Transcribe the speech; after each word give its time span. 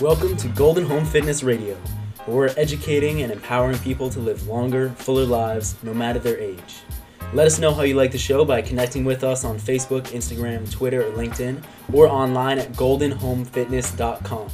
Welcome 0.00 0.36
to 0.38 0.48
Golden 0.48 0.84
Home 0.86 1.04
Fitness 1.04 1.44
Radio, 1.44 1.76
where 2.24 2.36
we're 2.36 2.54
educating 2.56 3.22
and 3.22 3.30
empowering 3.30 3.78
people 3.80 4.10
to 4.10 4.18
live 4.18 4.48
longer, 4.48 4.88
fuller 4.90 5.24
lives, 5.24 5.76
no 5.84 5.94
matter 5.94 6.18
their 6.18 6.38
age. 6.38 6.80
Let 7.32 7.46
us 7.46 7.60
know 7.60 7.72
how 7.72 7.82
you 7.82 7.94
like 7.94 8.10
the 8.10 8.18
show 8.18 8.44
by 8.44 8.62
connecting 8.62 9.04
with 9.04 9.22
us 9.22 9.44
on 9.44 9.58
Facebook, 9.58 10.06
Instagram, 10.08 10.68
Twitter, 10.72 11.06
or 11.06 11.12
LinkedIn, 11.12 11.62
or 11.92 12.08
online 12.08 12.58
at 12.58 12.72
goldenhomefitness.com. 12.72 14.48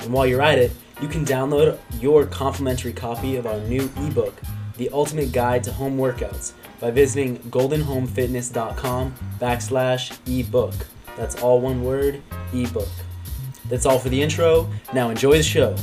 And 0.00 0.12
while 0.12 0.26
you're 0.26 0.42
at 0.42 0.58
it, 0.58 0.72
you 1.00 1.08
can 1.08 1.24
download 1.24 1.78
your 2.00 2.26
complimentary 2.26 2.92
copy 2.92 3.36
of 3.36 3.46
our 3.46 3.60
new 3.60 3.90
ebook, 3.96 4.34
The 4.76 4.90
Ultimate 4.90 5.32
Guide 5.32 5.64
to 5.64 5.72
Home 5.72 5.96
Workouts, 5.96 6.52
by 6.80 6.90
visiting 6.90 7.38
goldenhomefitness.com 7.38 9.14
backslash 9.40 10.18
ebook. 10.26 10.74
That's 11.16 11.40
all 11.40 11.60
one 11.60 11.82
word, 11.82 12.20
ebook. 12.52 12.88
That's 13.66 13.86
all 13.86 13.98
for 13.98 14.08
the 14.08 14.20
intro. 14.20 14.68
Now 14.92 15.10
enjoy 15.10 15.36
the 15.36 15.42
show. 15.42 15.76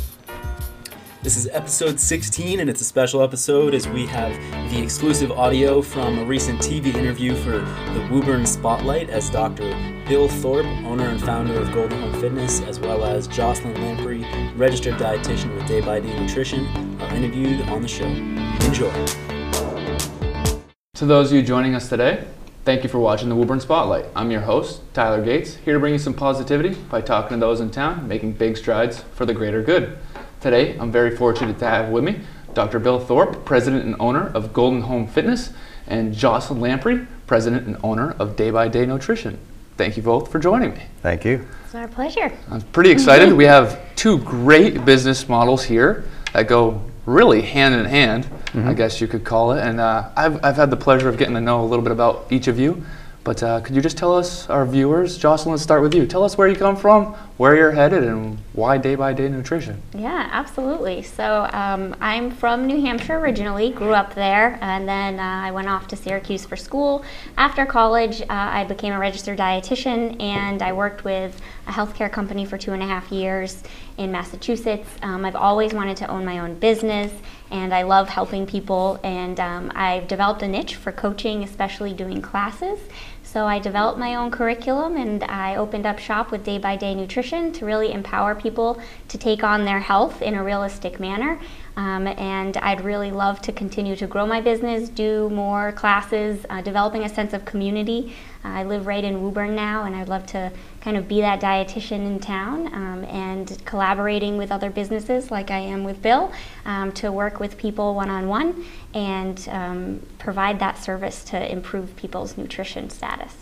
This 1.21 1.35
is 1.35 1.47
episode 1.51 1.99
16, 1.99 2.61
and 2.61 2.69
it's 2.69 2.79
a 2.79 2.85
special 2.85 3.21
episode 3.21 3.73
as 3.73 3.87
we 3.89 4.05
have 4.05 4.31
the 4.71 4.81
exclusive 4.81 5.31
audio 5.31 5.81
from 5.81 6.17
a 6.17 6.23
recent 6.23 6.59
TV 6.61 6.95
interview 6.95 7.35
for 7.35 7.59
the 7.59 8.07
Woburn 8.09 8.45
Spotlight 8.45 9.09
as 9.09 9.29
Dr. 9.29 9.69
Bill 10.07 10.29
Thorpe, 10.29 10.65
owner 10.85 11.09
and 11.09 11.21
founder 11.21 11.59
of 11.59 11.73
Golden 11.73 11.99
Home 11.99 12.21
Fitness, 12.21 12.61
as 12.61 12.79
well 12.79 13.03
as 13.03 13.27
Jocelyn 13.27 13.75
Lamprey, 13.75 14.25
registered 14.55 14.93
dietitian 14.95 15.53
with 15.55 15.67
Day 15.67 15.81
by 15.81 15.99
Day 15.99 16.17
Nutrition, 16.17 16.65
are 17.01 17.13
interviewed 17.13 17.67
on 17.67 17.81
the 17.81 17.87
show. 17.87 18.05
Enjoy. 18.05 18.91
To 20.95 21.05
those 21.05 21.31
of 21.31 21.37
you 21.37 21.43
joining 21.43 21.75
us 21.75 21.89
today, 21.89 22.25
thank 22.65 22.83
you 22.83 22.89
for 22.89 22.99
watching 22.99 23.29
the 23.29 23.35
Woburn 23.35 23.59
Spotlight. 23.59 24.05
I'm 24.15 24.31
your 24.31 24.41
host, 24.41 24.81
Tyler 24.93 25.23
Gates, 25.23 25.55
here 25.55 25.73
to 25.73 25.79
bring 25.79 25.93
you 25.93 25.99
some 25.99 26.13
positivity 26.13 26.75
by 26.75 27.01
talking 27.01 27.37
to 27.37 27.39
those 27.39 27.59
in 27.59 27.71
town 27.71 28.07
making 28.07 28.33
big 28.33 28.57
strides 28.57 29.03
for 29.13 29.25
the 29.25 29.33
greater 29.33 29.61
good. 29.61 29.97
Today, 30.41 30.77
I'm 30.77 30.91
very 30.91 31.15
fortunate 31.15 31.59
to 31.59 31.67
have 31.67 31.89
with 31.89 32.03
me 32.03 32.21
Dr. 32.53 32.79
Bill 32.79 32.99
Thorpe, 32.99 33.45
president 33.45 33.85
and 33.85 33.95
owner 33.99 34.27
of 34.33 34.53
Golden 34.53 34.81
Home 34.81 35.07
Fitness, 35.07 35.51
and 35.87 36.13
Jocelyn 36.13 36.61
Lamprey, 36.61 37.05
president 37.27 37.67
and 37.67 37.77
owner 37.83 38.15
of 38.19 38.35
Day 38.35 38.51
by 38.51 38.67
Day 38.67 38.85
Nutrition. 38.85 39.39
Thank 39.77 39.97
you 39.97 40.03
both 40.03 40.31
for 40.31 40.39
joining 40.39 40.73
me. 40.73 40.83
Thank 41.01 41.23
you. 41.25 41.47
It's 41.65 41.75
our 41.75 41.87
pleasure. 41.87 42.31
I'm 42.49 42.61
pretty 42.61 42.91
excited. 42.91 43.31
we 43.37 43.45
have 43.45 43.79
two 43.95 44.19
great 44.19 44.83
business 44.83 45.29
models 45.29 45.63
here 45.63 46.03
that 46.33 46.47
go 46.47 46.81
really 47.05 47.41
hand 47.41 47.75
in 47.75 47.85
hand, 47.85 48.27
I 48.55 48.73
guess 48.73 48.99
you 48.99 49.07
could 49.07 49.23
call 49.23 49.51
it. 49.51 49.61
And 49.61 49.79
uh, 49.79 50.09
I've, 50.15 50.43
I've 50.43 50.55
had 50.55 50.69
the 50.69 50.77
pleasure 50.77 51.07
of 51.09 51.17
getting 51.17 51.35
to 51.35 51.41
know 51.41 51.61
a 51.61 51.67
little 51.67 51.83
bit 51.83 51.91
about 51.91 52.25
each 52.31 52.47
of 52.47 52.59
you. 52.59 52.83
But 53.23 53.43
uh, 53.43 53.61
could 53.61 53.75
you 53.75 53.81
just 53.81 53.97
tell 53.97 54.15
us, 54.15 54.49
our 54.49 54.65
viewers, 54.65 55.17
Jocelyn, 55.17 55.51
let's 55.51 55.63
start 55.63 55.81
with 55.81 55.93
you. 55.93 56.07
Tell 56.07 56.23
us 56.23 56.37
where 56.37 56.47
you 56.47 56.55
come 56.55 56.75
from, 56.75 57.15
where 57.39 57.55
you're 57.55 57.71
headed, 57.71 58.03
and 58.03 58.37
why 58.51 58.77
Day 58.77 58.95
by 58.95 59.13
Day 59.13 59.29
Nutrition. 59.29 59.81
Yeah, 59.95 60.27
absolutely. 60.29 61.01
So 61.03 61.49
um, 61.53 61.95
I'm 62.01 62.31
from 62.31 62.67
New 62.67 62.81
Hampshire 62.81 63.15
originally, 63.15 63.71
grew 63.71 63.93
up 63.93 64.13
there, 64.13 64.59
and 64.59 64.85
then 64.85 65.21
uh, 65.21 65.23
I 65.23 65.51
went 65.51 65.69
off 65.69 65.87
to 65.87 65.95
Syracuse 65.95 66.45
for 66.45 66.57
school. 66.57 67.01
After 67.37 67.65
college, 67.65 68.19
uh, 68.23 68.25
I 68.29 68.65
became 68.65 68.91
a 68.91 68.99
registered 68.99 69.39
dietitian, 69.39 70.21
and 70.21 70.61
I 70.61 70.73
worked 70.73 71.05
with 71.05 71.41
a 71.65 71.71
healthcare 71.71 72.11
company 72.11 72.43
for 72.43 72.57
two 72.57 72.73
and 72.73 72.83
a 72.83 72.85
half 72.85 73.09
years 73.09 73.63
in 73.97 74.11
Massachusetts. 74.11 74.89
Um, 75.01 75.23
I've 75.23 75.37
always 75.37 75.73
wanted 75.73 75.95
to 75.97 76.09
own 76.09 76.25
my 76.25 76.39
own 76.39 76.55
business, 76.55 77.13
and 77.51 77.73
I 77.73 77.83
love 77.83 78.09
helping 78.09 78.47
people. 78.47 78.99
And 79.01 79.39
um, 79.39 79.71
I've 79.75 80.09
developed 80.09 80.43
a 80.43 80.47
niche 80.49 80.75
for 80.75 80.91
coaching, 80.91 81.43
especially 81.43 81.93
doing 81.93 82.21
classes. 82.21 82.79
So 83.31 83.45
I 83.45 83.59
developed 83.59 83.99
my 83.99 84.15
own 84.15 84.31
curriculum 84.31 84.97
and 84.97 85.23
I 85.23 85.55
opened 85.55 85.85
up 85.85 85.99
shop 85.99 86.31
with 86.31 86.43
Day 86.43 86.57
by 86.57 86.75
Day 86.75 86.95
Nutrition 86.95 87.51
to 87.51 87.63
really 87.63 87.91
empower 87.91 88.33
people 88.33 88.81
to 89.07 89.19
take 89.19 89.43
on 89.43 89.65
their 89.65 89.81
health 89.81 90.23
in 90.23 90.33
a 90.33 90.43
realistic 90.43 90.99
manner. 90.99 91.39
Um, 91.77 92.07
and 92.07 92.57
I'd 92.57 92.81
really 92.81 93.11
love 93.11 93.39
to 93.43 93.51
continue 93.51 93.95
to 93.97 94.07
grow 94.07 94.25
my 94.25 94.41
business, 94.41 94.89
do 94.89 95.29
more 95.29 95.71
classes, 95.73 96.43
uh, 96.49 96.63
developing 96.63 97.03
a 97.03 97.09
sense 97.09 97.33
of 97.33 97.45
community. 97.45 98.15
I 98.43 98.63
live 98.63 98.87
right 98.87 99.03
in 99.03 99.21
Woburn 99.21 99.53
now, 99.53 99.83
and 99.83 99.95
I'd 99.95 100.09
love 100.09 100.25
to 100.27 100.51
kind 100.81 100.97
of 100.97 101.07
be 101.07 101.21
that 101.21 101.41
dietitian 101.41 102.05
in 102.05 102.19
town 102.19 102.67
um, 102.73 103.03
and 103.05 103.63
collaborating 103.65 104.37
with 104.37 104.51
other 104.51 104.69
businesses 104.69 105.29
like 105.29 105.51
I 105.51 105.59
am 105.59 105.83
with 105.83 106.01
Bill 106.01 106.31
um, 106.65 106.91
to 106.93 107.11
work 107.11 107.39
with 107.39 107.57
people 107.57 107.95
one 107.95 108.09
on 108.09 108.27
one 108.27 108.65
and 108.93 109.47
um, 109.51 110.01
provide 110.17 110.59
that 110.59 110.77
service 110.77 111.23
to 111.25 111.51
improve 111.51 111.95
people's 111.95 112.37
nutrition 112.37 112.89
status. 112.89 113.35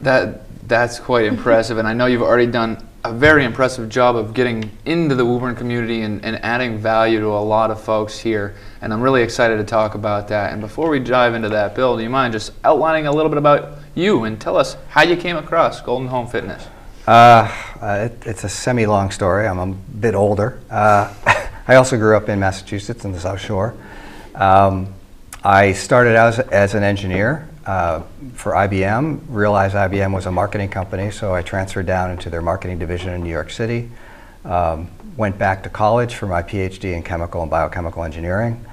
That 0.00 0.42
that's 0.68 0.98
quite 0.98 1.26
impressive, 1.26 1.78
and 1.78 1.86
I 1.86 1.92
know 1.92 2.06
you've 2.06 2.22
already 2.22 2.50
done 2.50 2.84
a 3.04 3.12
very 3.12 3.44
impressive 3.44 3.88
job 3.88 4.14
of 4.14 4.32
getting 4.32 4.70
into 4.84 5.14
the 5.16 5.24
Woburn 5.24 5.56
community 5.56 6.02
and, 6.02 6.24
and 6.24 6.36
adding 6.44 6.78
value 6.78 7.18
to 7.18 7.26
a 7.26 7.42
lot 7.42 7.70
of 7.70 7.80
folks 7.80 8.18
here. 8.18 8.54
And 8.80 8.92
I'm 8.92 9.00
really 9.00 9.22
excited 9.22 9.56
to 9.56 9.64
talk 9.64 9.94
about 9.96 10.28
that. 10.28 10.52
And 10.52 10.60
before 10.60 10.88
we 10.88 11.00
dive 11.00 11.34
into 11.34 11.48
that, 11.48 11.74
Bill, 11.74 11.96
do 11.96 12.02
you 12.02 12.10
mind 12.10 12.32
just 12.32 12.52
outlining 12.62 13.08
a 13.08 13.12
little 13.12 13.28
bit 13.28 13.38
about 13.38 13.78
you 13.96 14.24
and 14.24 14.40
tell 14.40 14.56
us 14.56 14.76
how 14.88 15.02
you 15.02 15.16
came 15.16 15.36
across 15.36 15.80
Golden 15.80 16.08
Home 16.08 16.28
Fitness? 16.28 16.68
Uh, 17.06 17.52
uh, 17.80 18.08
it, 18.10 18.26
it's 18.26 18.44
a 18.44 18.48
semi-long 18.48 19.10
story. 19.10 19.48
I'm 19.48 19.58
a 19.58 19.66
bit 19.66 20.14
older. 20.14 20.60
Uh, 20.70 21.12
I 21.66 21.74
also 21.74 21.96
grew 21.96 22.16
up 22.16 22.28
in 22.28 22.38
Massachusetts 22.38 23.04
in 23.04 23.10
the 23.10 23.20
South 23.20 23.40
Shore. 23.40 23.74
Um, 24.36 24.94
I 25.42 25.72
started 25.72 26.14
out 26.14 26.38
as, 26.38 26.38
as 26.38 26.74
an 26.74 26.84
engineer 26.84 27.48
uh, 27.66 28.02
for 28.34 28.52
IBM, 28.52 29.20
realized 29.28 29.74
IBM 29.74 30.12
was 30.12 30.26
a 30.26 30.32
marketing 30.32 30.68
company, 30.68 31.10
so 31.10 31.34
I 31.34 31.42
transferred 31.42 31.86
down 31.86 32.10
into 32.10 32.30
their 32.30 32.42
marketing 32.42 32.78
division 32.78 33.12
in 33.12 33.22
New 33.22 33.30
York 33.30 33.50
City. 33.50 33.90
Um, 34.44 34.90
went 35.16 35.38
back 35.38 35.62
to 35.62 35.68
college 35.68 36.14
for 36.14 36.26
my 36.26 36.42
PhD 36.42 36.94
in 36.94 37.02
chemical 37.02 37.42
and 37.42 37.50
biochemical 37.50 38.02
engineering. 38.02 38.64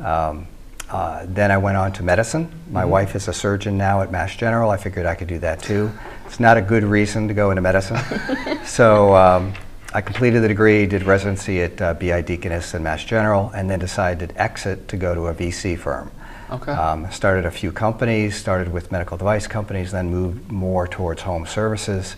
Um, 0.00 0.46
uh, 0.88 1.26
then 1.28 1.50
I 1.50 1.58
went 1.58 1.76
on 1.76 1.92
to 1.94 2.02
medicine. 2.02 2.50
My 2.70 2.84
wife 2.84 3.14
is 3.14 3.28
a 3.28 3.32
surgeon 3.32 3.76
now 3.76 4.00
at 4.00 4.10
Mass 4.10 4.34
General. 4.34 4.70
I 4.70 4.78
figured 4.78 5.04
I 5.04 5.14
could 5.14 5.28
do 5.28 5.38
that 5.40 5.62
too. 5.62 5.90
It's 6.26 6.40
not 6.40 6.56
a 6.56 6.62
good 6.62 6.84
reason 6.84 7.28
to 7.28 7.34
go 7.34 7.50
into 7.50 7.60
medicine. 7.60 7.98
so 8.64 9.14
um, 9.14 9.52
I 9.92 10.00
completed 10.00 10.42
the 10.42 10.48
degree, 10.48 10.86
did 10.86 11.02
residency 11.02 11.60
at 11.60 11.82
uh, 11.82 11.94
BI 11.94 12.22
Deaconess 12.22 12.72
and 12.72 12.82
Mass 12.82 13.04
General, 13.04 13.50
and 13.54 13.68
then 13.68 13.78
decided 13.78 14.30
to 14.30 14.40
exit 14.40 14.88
to 14.88 14.96
go 14.96 15.14
to 15.14 15.26
a 15.26 15.34
VC 15.34 15.78
firm. 15.78 16.10
Okay. 16.50 16.72
Um, 16.72 17.10
started 17.10 17.44
a 17.44 17.50
few 17.50 17.72
companies, 17.72 18.36
started 18.36 18.72
with 18.72 18.90
medical 18.90 19.16
device 19.16 19.46
companies, 19.46 19.92
then 19.92 20.10
moved 20.10 20.50
more 20.50 20.86
towards 20.86 21.22
home 21.22 21.46
services. 21.46 22.16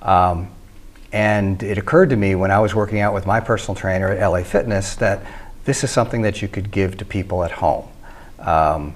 Um, 0.00 0.50
and 1.12 1.62
it 1.62 1.78
occurred 1.78 2.10
to 2.10 2.16
me 2.16 2.34
when 2.34 2.50
I 2.50 2.58
was 2.58 2.74
working 2.74 3.00
out 3.00 3.12
with 3.12 3.26
my 3.26 3.40
personal 3.40 3.74
trainer 3.74 4.08
at 4.10 4.26
LA 4.26 4.42
Fitness 4.42 4.94
that 4.96 5.22
this 5.64 5.84
is 5.84 5.90
something 5.90 6.22
that 6.22 6.40
you 6.40 6.48
could 6.48 6.70
give 6.70 6.96
to 6.98 7.04
people 7.04 7.44
at 7.44 7.52
home. 7.52 7.86
Um, 8.38 8.94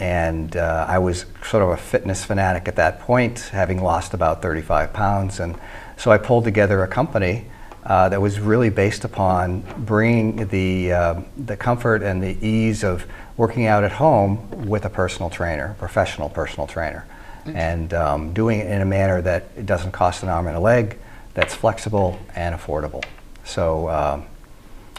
and 0.00 0.56
uh, 0.56 0.86
I 0.88 0.98
was 0.98 1.26
sort 1.44 1.62
of 1.62 1.70
a 1.70 1.76
fitness 1.76 2.24
fanatic 2.24 2.68
at 2.68 2.76
that 2.76 3.00
point, 3.00 3.50
having 3.52 3.82
lost 3.82 4.14
about 4.14 4.42
35 4.42 4.92
pounds. 4.92 5.40
And 5.40 5.56
so 5.96 6.10
I 6.10 6.18
pulled 6.18 6.44
together 6.44 6.82
a 6.82 6.88
company 6.88 7.46
uh, 7.84 8.08
that 8.08 8.20
was 8.20 8.40
really 8.40 8.70
based 8.70 9.04
upon 9.04 9.62
bringing 9.78 10.46
the, 10.48 10.92
uh, 10.92 11.20
the 11.36 11.56
comfort 11.56 12.02
and 12.02 12.22
the 12.22 12.36
ease 12.46 12.84
of 12.84 13.06
working 13.36 13.66
out 13.66 13.84
at 13.84 13.92
home 13.92 14.66
with 14.66 14.84
a 14.84 14.90
personal 14.90 15.30
trainer, 15.30 15.74
professional 15.78 16.28
personal 16.28 16.66
trainer, 16.66 17.06
and 17.46 17.94
um, 17.94 18.34
doing 18.34 18.60
it 18.60 18.66
in 18.66 18.82
a 18.82 18.84
manner 18.84 19.22
that 19.22 19.46
it 19.56 19.64
doesn't 19.64 19.92
cost 19.92 20.22
an 20.22 20.28
arm 20.28 20.46
and 20.46 20.56
a 20.56 20.60
leg, 20.60 20.98
that's 21.34 21.54
flexible 21.54 22.18
and 22.34 22.54
affordable. 22.54 23.02
So 23.44 23.88
um, 23.88 24.26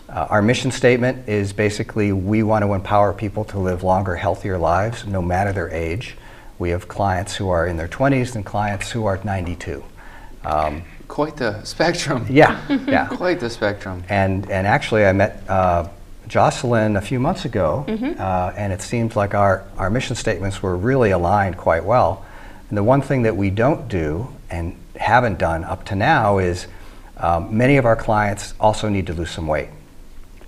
uh, 0.07 0.25
our 0.29 0.41
mission 0.41 0.71
statement 0.71 1.29
is 1.29 1.53
basically 1.53 2.11
we 2.11 2.41
want 2.41 2.63
to 2.63 2.73
empower 2.73 3.13
people 3.13 3.43
to 3.45 3.59
live 3.59 3.83
longer, 3.83 4.15
healthier 4.15 4.57
lives, 4.57 5.05
no 5.05 5.21
matter 5.21 5.53
their 5.53 5.69
age. 5.69 6.15
We 6.57 6.71
have 6.71 6.87
clients 6.87 7.35
who 7.35 7.49
are 7.49 7.67
in 7.67 7.77
their 7.77 7.87
20s 7.87 8.35
and 8.35 8.45
clients 8.45 8.89
who 8.89 9.05
are 9.05 9.19
92. 9.23 9.83
Um, 10.43 10.83
Quite 11.09 11.35
the 11.35 11.61
spectrum. 11.65 12.25
yeah, 12.29 12.61
yeah. 12.87 13.07
Quite 13.11 13.41
the 13.41 13.49
spectrum. 13.49 14.05
And, 14.07 14.49
and 14.49 14.65
actually, 14.65 15.05
I 15.05 15.11
met 15.11 15.43
uh, 15.49 15.89
Jocelyn 16.27 16.95
a 16.95 17.01
few 17.01 17.19
months 17.19 17.43
ago, 17.43 17.83
uh, 17.87 18.53
and 18.55 18.71
it 18.71 18.81
seemed 18.81 19.17
like 19.17 19.33
our, 19.33 19.65
our 19.77 19.89
mission 19.89 20.15
statements 20.15 20.63
were 20.63 20.77
really 20.77 21.11
aligned 21.11 21.57
quite 21.57 21.83
well. 21.83 22.23
And 22.69 22.77
the 22.77 22.83
one 22.83 23.01
thing 23.01 23.23
that 23.23 23.35
we 23.35 23.49
don't 23.49 23.89
do 23.89 24.29
and 24.49 24.75
haven't 24.95 25.39
done 25.39 25.63
up 25.63 25.83
to 25.85 25.95
now 25.95 26.37
is 26.37 26.67
um, 27.17 27.57
many 27.57 27.77
of 27.77 27.85
our 27.85 27.95
clients 27.95 28.53
also 28.59 28.87
need 28.87 29.07
to 29.07 29.13
lose 29.13 29.31
some 29.31 29.47
weight. 29.47 29.69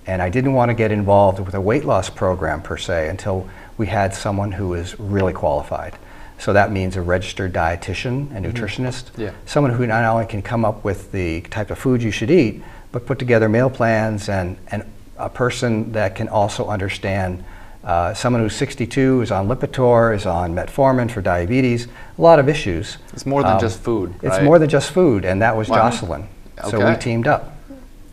And 0.06 0.22
I 0.22 0.30
didn't 0.30 0.52
want 0.52 0.70
to 0.70 0.74
get 0.74 0.92
involved 0.92 1.40
with 1.40 1.54
a 1.54 1.60
weight 1.60 1.84
loss 1.84 2.08
program 2.08 2.62
per 2.62 2.76
se 2.76 3.08
until 3.08 3.48
we 3.76 3.86
had 3.86 4.14
someone 4.14 4.52
who 4.52 4.68
was 4.68 4.98
really 4.98 5.32
qualified. 5.32 5.96
So 6.42 6.52
that 6.54 6.72
means 6.72 6.96
a 6.96 7.02
registered 7.02 7.52
dietitian 7.52 8.34
and 8.34 8.44
nutritionist, 8.44 9.16
Yeah. 9.16 9.30
someone 9.46 9.72
who 9.74 9.86
not 9.86 10.02
only 10.02 10.26
can 10.26 10.42
come 10.42 10.64
up 10.64 10.82
with 10.82 11.12
the 11.12 11.42
type 11.42 11.70
of 11.70 11.78
food 11.78 12.02
you 12.02 12.10
should 12.10 12.32
eat, 12.32 12.64
but 12.90 13.06
put 13.06 13.20
together 13.20 13.48
meal 13.48 13.70
plans 13.70 14.28
and, 14.28 14.56
and 14.72 14.82
a 15.16 15.28
person 15.28 15.92
that 15.92 16.16
can 16.16 16.26
also 16.28 16.66
understand 16.66 17.44
uh, 17.84 18.12
someone 18.12 18.42
who's 18.42 18.56
62 18.56 19.22
is 19.22 19.30
on 19.30 19.46
Lipitor, 19.46 20.12
is 20.16 20.26
on 20.26 20.52
metformin 20.52 21.08
for 21.08 21.22
diabetes, 21.22 21.86
a 22.18 22.20
lot 22.20 22.40
of 22.40 22.48
issues. 22.48 22.98
It's 23.12 23.24
more 23.24 23.44
than 23.44 23.52
Um, 23.52 23.60
just 23.60 23.78
food. 23.78 24.12
It's 24.20 24.24
right? 24.34 24.42
more 24.42 24.58
than 24.58 24.68
just 24.68 24.90
food, 24.90 25.24
and 25.24 25.40
that 25.42 25.56
was 25.56 25.68
Wow. 25.68 25.76
Jocelyn. 25.90 26.26
So 26.68 26.84
we 26.90 26.96
teamed 26.96 27.28
up. 27.28 27.56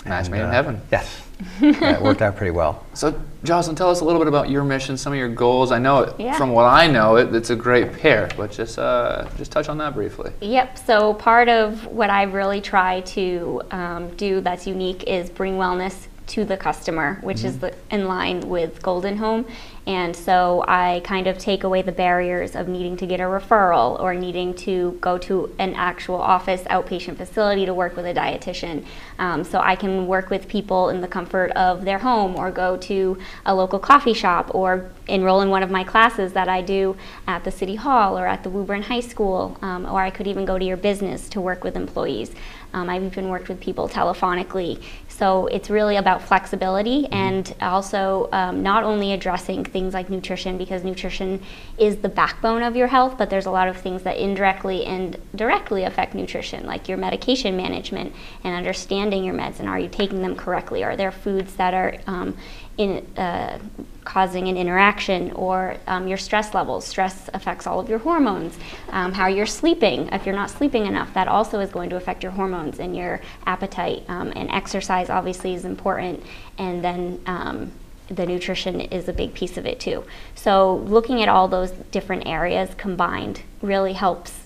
Match 0.05 0.25
And, 0.25 0.31
made 0.33 0.41
in 0.41 0.45
uh, 0.45 0.51
heaven. 0.51 0.81
Yes. 0.91 1.21
Yeah, 1.61 1.95
it 1.97 2.01
worked 2.01 2.21
out 2.21 2.35
pretty 2.35 2.51
well. 2.51 2.85
So, 2.93 3.19
Jocelyn, 3.43 3.75
tell 3.75 3.89
us 3.89 4.01
a 4.01 4.05
little 4.05 4.19
bit 4.19 4.27
about 4.27 4.49
your 4.49 4.63
mission, 4.63 4.97
some 4.97 5.13
of 5.13 5.19
your 5.19 5.29
goals. 5.29 5.71
I 5.71 5.79
know, 5.79 5.99
it, 6.01 6.19
Yeah. 6.19 6.37
from 6.37 6.51
what 6.51 6.65
I 6.65 6.87
know, 6.87 7.15
it, 7.15 7.33
it's 7.33 7.49
a 7.49 7.55
great 7.55 7.93
pair, 7.93 8.29
but 8.35 8.51
just 8.51 8.77
uh, 8.77 9.25
just 9.37 9.51
touch 9.51 9.69
on 9.69 9.77
that 9.77 9.93
briefly. 9.93 10.31
Yep. 10.41 10.77
So 10.77 11.13
part 11.13 11.47
of 11.47 11.85
what 11.87 12.09
I 12.09 12.23
really 12.23 12.59
try 12.59 13.01
to 13.01 13.61
um, 13.71 14.09
do 14.15 14.41
that's 14.41 14.67
unique 14.67 15.03
is 15.03 15.29
bring 15.29 15.55
wellness 15.55 16.08
to 16.29 16.45
the 16.45 16.57
customer, 16.57 17.19
which 17.21 17.43
is 17.43 17.59
the, 17.59 17.73
in 17.91 18.07
line 18.07 18.41
with 18.41 18.81
Golden 18.81 19.17
Home. 19.17 19.45
And 19.87 20.15
so 20.15 20.63
I 20.67 21.01
kind 21.03 21.25
of 21.25 21.39
take 21.39 21.63
away 21.63 21.81
the 21.81 21.91
barriers 21.91 22.55
of 22.55 22.67
needing 22.67 22.95
to 22.97 23.07
get 23.07 23.19
a 23.19 23.23
referral 23.23 23.99
or 23.99 24.13
needing 24.13 24.53
to 24.55 24.97
go 25.01 25.17
to 25.17 25.53
an 25.57 25.73
actual 25.73 26.17
office 26.17 26.61
outpatient 26.63 27.17
facility 27.17 27.65
to 27.65 27.73
work 27.73 27.95
with 27.95 28.05
a 28.05 28.13
dietitian. 28.13 28.85
Um, 29.17 29.43
so 29.43 29.59
I 29.59 29.75
can 29.75 30.05
work 30.05 30.29
with 30.29 30.47
people 30.47 30.89
in 30.89 31.01
the 31.01 31.07
comfort 31.07 31.51
of 31.51 31.85
their 31.85 31.97
home 31.97 32.35
or 32.35 32.51
go 32.51 32.77
to 32.77 33.17
a 33.47 33.55
local 33.55 33.79
coffee 33.79 34.13
shop 34.13 34.53
or 34.53 34.91
enroll 35.07 35.41
in 35.41 35.49
one 35.49 35.63
of 35.63 35.71
my 35.71 35.83
classes 35.83 36.33
that 36.33 36.47
I 36.47 36.61
do 36.61 36.95
at 37.27 37.43
the 37.43 37.51
City 37.51 37.75
Hall 37.75 38.17
or 38.17 38.27
at 38.27 38.43
the 38.43 38.49
Woburn 38.51 38.83
High 38.83 38.99
School, 38.99 39.57
um, 39.63 39.87
or 39.87 40.01
I 40.01 40.11
could 40.11 40.27
even 40.27 40.45
go 40.45 40.59
to 40.59 40.65
your 40.65 40.77
business 40.77 41.27
to 41.29 41.41
work 41.41 41.63
with 41.63 41.75
employees. 41.75 42.31
Um, 42.73 42.89
I've 42.89 43.03
even 43.03 43.29
worked 43.29 43.49
with 43.49 43.59
people 43.59 43.89
telephonically. 43.89 44.83
So 45.19 45.47
it's 45.47 45.69
really 45.69 45.97
about 45.97 46.21
flexibility 46.21 47.05
and 47.07 47.53
also 47.59 48.29
um, 48.31 48.63
not 48.63 48.85
only 48.85 49.11
addressing 49.11 49.65
things 49.65 49.93
like 49.93 50.09
nutrition, 50.09 50.57
because 50.57 50.85
nutrition 50.85 51.43
is 51.77 51.97
the 51.97 52.07
backbone 52.07 52.63
of 52.63 52.77
your 52.77 52.87
health, 52.87 53.17
but 53.17 53.29
there's 53.29 53.45
a 53.45 53.51
lot 53.51 53.67
of 53.67 53.75
things 53.75 54.03
that 54.03 54.15
indirectly 54.15 54.85
and 54.85 55.17
directly 55.35 55.83
affect 55.83 56.15
nutrition, 56.15 56.65
like 56.65 56.87
your 56.87 56.97
medication 56.97 57.57
management 57.57 58.15
and 58.45 58.55
understanding 58.55 59.25
your 59.25 59.35
meds 59.35 59.59
and 59.59 59.67
are 59.67 59.77
you 59.77 59.89
taking 59.89 60.21
them 60.21 60.37
correctly? 60.37 60.85
Are 60.85 60.95
there 60.95 61.11
foods 61.11 61.53
that 61.57 61.73
are 61.73 61.95
um, 62.07 62.37
in, 62.79 63.05
uh, 63.17 63.59
causing 64.05 64.47
an 64.47 64.57
interaction 64.57 65.31
or 65.33 65.75
um, 65.85 66.07
your 66.07 66.17
stress 66.17 66.53
levels. 66.53 66.87
Stress 66.87 67.29
affects 67.33 67.67
all 67.67 67.79
of 67.79 67.89
your 67.89 67.99
hormones. 67.99 68.57
Um, 68.89 69.11
how 69.13 69.27
you're 69.27 69.45
sleeping. 69.45 70.07
If 70.07 70.25
you're 70.25 70.35
not 70.35 70.49
sleeping 70.49 70.85
enough, 70.87 71.13
that 71.13 71.27
also 71.27 71.59
is 71.59 71.69
going 71.69 71.89
to 71.91 71.97
affect 71.97 72.23
your 72.23 72.31
hormones 72.31 72.79
and 72.79 72.95
your 72.95 73.21
appetite. 73.45 74.03
Um, 74.07 74.31
and 74.35 74.49
exercise 74.49 75.09
obviously 75.09 75.53
is 75.53 75.65
important. 75.65 76.23
And 76.57 76.81
then 76.81 77.21
um, 77.25 77.71
the 78.07 78.25
nutrition 78.25 78.79
is 78.79 79.09
a 79.09 79.13
big 79.13 79.33
piece 79.33 79.57
of 79.57 79.65
it 79.65 79.79
too. 79.79 80.05
So 80.33 80.77
looking 80.77 81.21
at 81.21 81.27
all 81.27 81.49
those 81.49 81.71
different 81.91 82.25
areas 82.25 82.69
combined 82.77 83.41
really 83.61 83.93
helps 83.93 84.38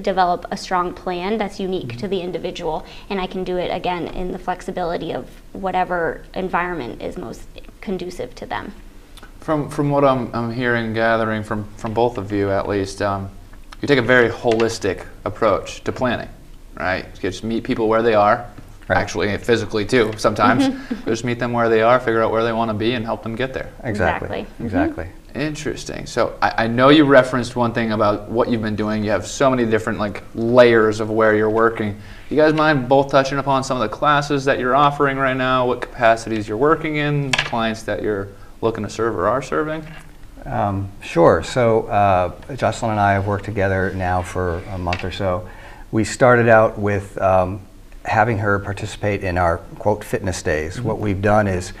develop 0.00 0.44
a 0.50 0.56
strong 0.56 0.92
plan 0.94 1.38
that's 1.38 1.58
unique 1.60 1.96
to 1.98 2.08
the 2.08 2.20
individual 2.20 2.84
and 3.10 3.20
i 3.20 3.26
can 3.26 3.44
do 3.44 3.56
it 3.56 3.68
again 3.68 4.06
in 4.08 4.32
the 4.32 4.38
flexibility 4.38 5.12
of 5.12 5.28
whatever 5.52 6.24
environment 6.34 7.02
is 7.02 7.16
most 7.16 7.46
conducive 7.80 8.34
to 8.34 8.46
them 8.46 8.72
From 9.40 9.70
from 9.70 9.90
what 9.90 10.04
I'm, 10.04 10.30
I'm 10.34 10.52
hearing, 10.52 10.92
gathering 10.94 11.42
from 11.42 11.64
from 11.76 11.94
both 11.94 12.18
of 12.18 12.32
you 12.32 12.50
at 12.50 12.68
least, 12.68 13.00
um, 13.00 13.30
you 13.80 13.88
take 13.88 13.98
a 13.98 14.02
very 14.02 14.28
holistic 14.28 15.06
approach 15.24 15.82
to 15.84 15.92
planning, 15.92 16.28
right? 16.74 17.06
You 17.14 17.30
just 17.30 17.44
meet 17.44 17.64
people 17.64 17.88
where 17.88 18.02
they 18.02 18.14
are, 18.14 18.44
Right. 18.88 18.96
actually 18.98 19.36
physically 19.38 19.84
too. 19.84 20.12
Sometimes 20.16 20.68
just 21.04 21.24
meet 21.24 21.38
them 21.38 21.52
where 21.52 21.68
they 21.68 21.82
are, 21.82 22.00
figure 22.00 22.22
out 22.22 22.30
where 22.30 22.42
they 22.42 22.52
want 22.52 22.70
to 22.70 22.74
be, 22.74 22.94
and 22.94 23.04
help 23.04 23.22
them 23.22 23.36
get 23.36 23.52
there. 23.52 23.70
Exactly. 23.84 24.40
Exactly. 24.40 24.54
Mhm. 24.58 24.64
Exactly. 24.64 25.08
Interesting. 25.34 26.06
So 26.06 26.36
I, 26.40 26.64
I 26.64 26.66
know 26.68 26.88
you 26.88 27.04
referenced 27.04 27.54
one 27.54 27.72
thing 27.72 27.92
about 27.92 28.30
what 28.30 28.48
you've 28.48 28.62
been 28.62 28.76
doing. 28.76 29.04
You 29.04 29.10
have 29.10 29.26
so 29.26 29.50
many 29.50 29.66
different 29.66 29.98
like 29.98 30.22
layers 30.34 31.00
of 31.00 31.10
where 31.10 31.36
you're 31.36 31.50
working. 31.50 32.00
You 32.30 32.36
guys 32.36 32.54
mind 32.54 32.88
both 32.88 33.10
touching 33.10 33.38
upon 33.38 33.62
some 33.62 33.76
of 33.80 33.82
the 33.88 33.94
classes 33.94 34.46
that 34.46 34.58
you're 34.58 34.74
offering 34.74 35.18
right 35.18 35.36
now, 35.36 35.66
what 35.66 35.80
capacities 35.82 36.48
you're 36.48 36.56
working 36.56 36.96
in, 36.96 37.30
clients 37.32 37.82
that 37.84 38.02
you're 38.02 38.28
looking 38.62 38.84
to 38.84 38.90
serve 38.90 39.16
or 39.16 39.28
are 39.28 39.42
serving? 39.42 39.86
Um, 40.46 40.90
Sure. 41.02 41.42
So 41.42 41.82
uh, 41.88 42.54
Jocelyn 42.56 42.92
and 42.92 43.00
I 43.00 43.12
have 43.12 43.26
worked 43.26 43.44
together 43.44 43.92
now 43.94 44.22
for 44.22 44.58
a 44.70 44.78
month 44.78 45.04
or 45.04 45.12
so. 45.12 45.46
We 45.92 46.04
started 46.04 46.48
out 46.48 46.78
with 46.78 47.16
um, 47.20 47.60
having 48.08 48.38
her 48.38 48.58
participate 48.58 49.22
in 49.22 49.38
our 49.38 49.58
quote 49.78 50.02
fitness 50.02 50.42
days. 50.42 50.80
What 50.80 50.98
we've 50.98 51.22
done 51.22 51.46
is 51.46 51.72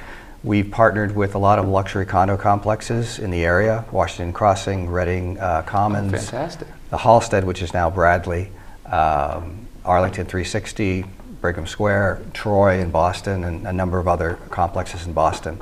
we've 0.44 0.70
partnered 0.70 1.16
with 1.16 1.34
a 1.34 1.38
lot 1.38 1.58
of 1.58 1.66
luxury 1.66 2.06
condo 2.06 2.36
complexes 2.36 3.18
in 3.18 3.30
the 3.30 3.44
area, 3.44 3.84
Washington 3.90 4.32
Crossing, 4.32 4.88
Reading 4.88 5.38
uh, 5.38 5.62
Commons, 5.62 6.12
Fantastic. 6.12 6.68
the 6.90 6.98
Halstead, 6.98 7.44
which 7.44 7.62
is 7.62 7.74
now 7.74 7.90
Bradley, 7.90 8.50
um, 8.86 9.66
Arlington 9.84 10.26
360, 10.26 11.04
Brigham 11.40 11.66
Square, 11.66 12.22
Troy 12.34 12.80
in 12.80 12.90
Boston, 12.90 13.44
and 13.44 13.66
a 13.66 13.72
number 13.72 13.98
of 13.98 14.06
other 14.06 14.38
complexes 14.50 15.06
in 15.06 15.12
Boston. 15.12 15.58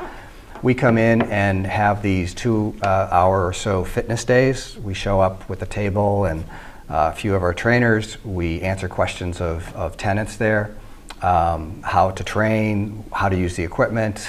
We 0.62 0.74
come 0.74 0.98
in 0.98 1.22
and 1.22 1.66
have 1.66 2.02
these 2.02 2.34
two 2.34 2.74
uh, 2.82 3.08
hour 3.10 3.46
or 3.46 3.52
so 3.52 3.84
fitness 3.84 4.24
days. 4.24 4.76
We 4.78 4.94
show 4.94 5.20
up 5.20 5.48
with 5.48 5.62
a 5.62 5.66
table 5.66 6.24
and 6.24 6.44
a 6.88 7.12
few 7.12 7.34
of 7.34 7.42
our 7.42 7.54
trainers. 7.54 8.22
We 8.24 8.60
answer 8.62 8.88
questions 8.88 9.40
of, 9.40 9.74
of 9.74 9.96
tenants 9.96 10.36
there, 10.36 10.74
um, 11.22 11.82
how 11.82 12.10
to 12.12 12.24
train, 12.24 13.04
how 13.12 13.28
to 13.28 13.36
use 13.36 13.56
the 13.56 13.64
equipment, 13.64 14.28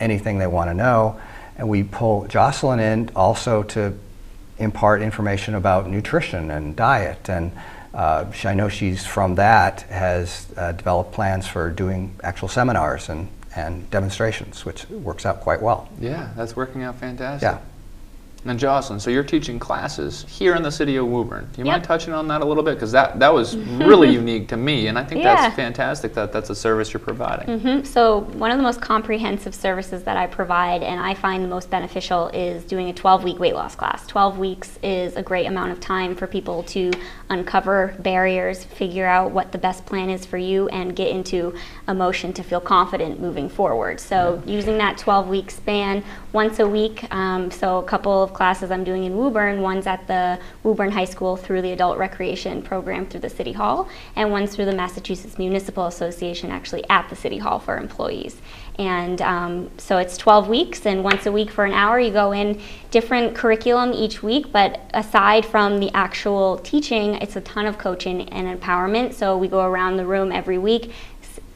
anything 0.00 0.38
they 0.38 0.46
want 0.46 0.70
to 0.70 0.74
know. 0.74 1.20
And 1.56 1.68
we 1.68 1.82
pull 1.82 2.26
Jocelyn 2.26 2.80
in 2.80 3.10
also 3.16 3.62
to 3.64 3.98
impart 4.58 5.02
information 5.02 5.54
about 5.54 5.88
nutrition 5.88 6.50
and 6.50 6.76
diet. 6.76 7.28
And 7.28 7.52
uh, 7.94 8.26
I 8.44 8.54
know 8.54 8.68
she's 8.68 9.06
from 9.06 9.36
that, 9.36 9.82
has 9.82 10.46
uh, 10.56 10.72
developed 10.72 11.12
plans 11.12 11.46
for 11.46 11.70
doing 11.70 12.14
actual 12.22 12.48
seminars 12.48 13.08
and, 13.08 13.28
and 13.54 13.90
demonstrations, 13.90 14.64
which 14.64 14.88
works 14.90 15.24
out 15.24 15.40
quite 15.40 15.62
well. 15.62 15.88
Yeah, 15.98 16.30
that's 16.36 16.54
working 16.54 16.82
out 16.82 16.98
fantastic. 17.00 17.42
Yeah. 17.42 17.58
And 18.48 18.58
Jocelyn, 18.60 19.00
so 19.00 19.10
you're 19.10 19.24
teaching 19.24 19.58
classes 19.58 20.24
here 20.28 20.54
in 20.54 20.62
the 20.62 20.70
city 20.70 20.96
of 20.96 21.06
Woburn. 21.06 21.48
Do 21.52 21.58
you 21.60 21.64
mind 21.64 21.82
Yep. 21.82 21.86
touching 21.88 22.14
on 22.14 22.28
that 22.28 22.42
a 22.42 22.44
little 22.44 22.62
bit? 22.62 22.74
Because 22.74 22.92
that, 22.92 23.18
that 23.18 23.32
was 23.34 23.56
really 23.56 24.08
unique 24.12 24.48
to 24.48 24.56
me, 24.56 24.86
and 24.86 24.96
I 24.98 25.04
think 25.04 25.22
Yeah. 25.24 25.34
that's 25.34 25.56
fantastic 25.56 26.14
that 26.14 26.32
that's 26.32 26.48
a 26.50 26.54
service 26.54 26.92
you're 26.92 27.00
providing. 27.00 27.58
hmm 27.58 27.82
So 27.82 28.20
one 28.34 28.50
of 28.52 28.56
the 28.56 28.62
most 28.62 28.80
comprehensive 28.80 29.54
services 29.54 30.04
that 30.04 30.16
I 30.16 30.26
provide 30.26 30.82
and 30.82 31.00
I 31.00 31.14
find 31.14 31.42
the 31.42 31.48
most 31.48 31.70
beneficial 31.70 32.28
is 32.28 32.62
doing 32.64 32.88
a 32.88 32.92
12-week 32.92 33.38
weight 33.40 33.54
loss 33.54 33.74
class. 33.74 34.06
12 34.06 34.38
weeks 34.38 34.78
is 34.82 35.16
a 35.16 35.22
great 35.22 35.46
amount 35.46 35.72
of 35.72 35.80
time 35.80 36.14
for 36.14 36.26
people 36.26 36.62
to 36.64 36.92
uncover 37.30 37.94
barriers, 37.98 38.64
figure 38.64 39.06
out 39.06 39.32
what 39.32 39.50
the 39.52 39.58
best 39.58 39.84
plan 39.86 40.08
is 40.08 40.24
for 40.24 40.38
you, 40.38 40.68
and 40.68 40.94
get 40.94 41.08
into 41.08 41.54
a 41.88 41.94
motion 41.94 42.32
to 42.34 42.42
feel 42.44 42.60
confident 42.60 43.20
moving 43.20 43.48
forward. 43.48 43.98
So 43.98 44.40
using 44.46 44.78
that 44.78 44.96
12-week 44.98 45.50
span 45.50 46.04
once 46.32 46.58
a 46.60 46.68
week. 46.68 47.12
Um, 47.12 47.50
so 47.50 47.78
a 47.78 47.82
couple 47.82 48.22
of 48.22 48.32
classes 48.36 48.70
I'm 48.70 48.84
doing 48.84 49.04
in 49.04 49.16
Woburn. 49.16 49.62
One's 49.62 49.86
at 49.86 50.06
the 50.06 50.38
Woburn 50.62 50.92
High 50.92 51.06
School 51.06 51.36
through 51.36 51.62
the 51.62 51.72
Adult 51.72 51.96
Recreation 51.96 52.60
Program 52.60 53.06
through 53.06 53.20
the 53.20 53.30
City 53.30 53.52
Hall, 53.52 53.88
and 54.14 54.30
one's 54.30 54.54
through 54.54 54.66
the 54.66 54.74
Massachusetts 54.74 55.38
Municipal 55.38 55.86
Association, 55.86 56.50
actually 56.50 56.84
at 56.90 57.08
the 57.08 57.16
City 57.16 57.38
Hall 57.38 57.58
for 57.58 57.78
employees. 57.78 58.36
And 58.78 59.22
um, 59.22 59.70
so 59.78 59.96
it's 59.96 60.18
12 60.18 60.48
weeks, 60.48 60.84
and 60.84 61.02
once 61.02 61.24
a 61.24 61.32
week 61.32 61.50
for 61.50 61.64
an 61.64 61.72
hour, 61.72 61.98
you 61.98 62.12
go 62.12 62.32
in 62.32 62.60
different 62.90 63.34
curriculum 63.34 63.94
each 63.94 64.22
week. 64.22 64.52
But 64.52 64.82
aside 64.92 65.46
from 65.46 65.78
the 65.78 65.90
actual 65.94 66.58
teaching, 66.58 67.14
it's 67.14 67.36
a 67.36 67.40
ton 67.40 67.64
of 67.64 67.78
coaching 67.78 68.28
and 68.28 68.60
empowerment. 68.60 69.14
So 69.14 69.38
we 69.38 69.48
go 69.48 69.64
around 69.64 69.96
the 69.96 70.04
room 70.04 70.30
every 70.30 70.58
week, 70.58 70.92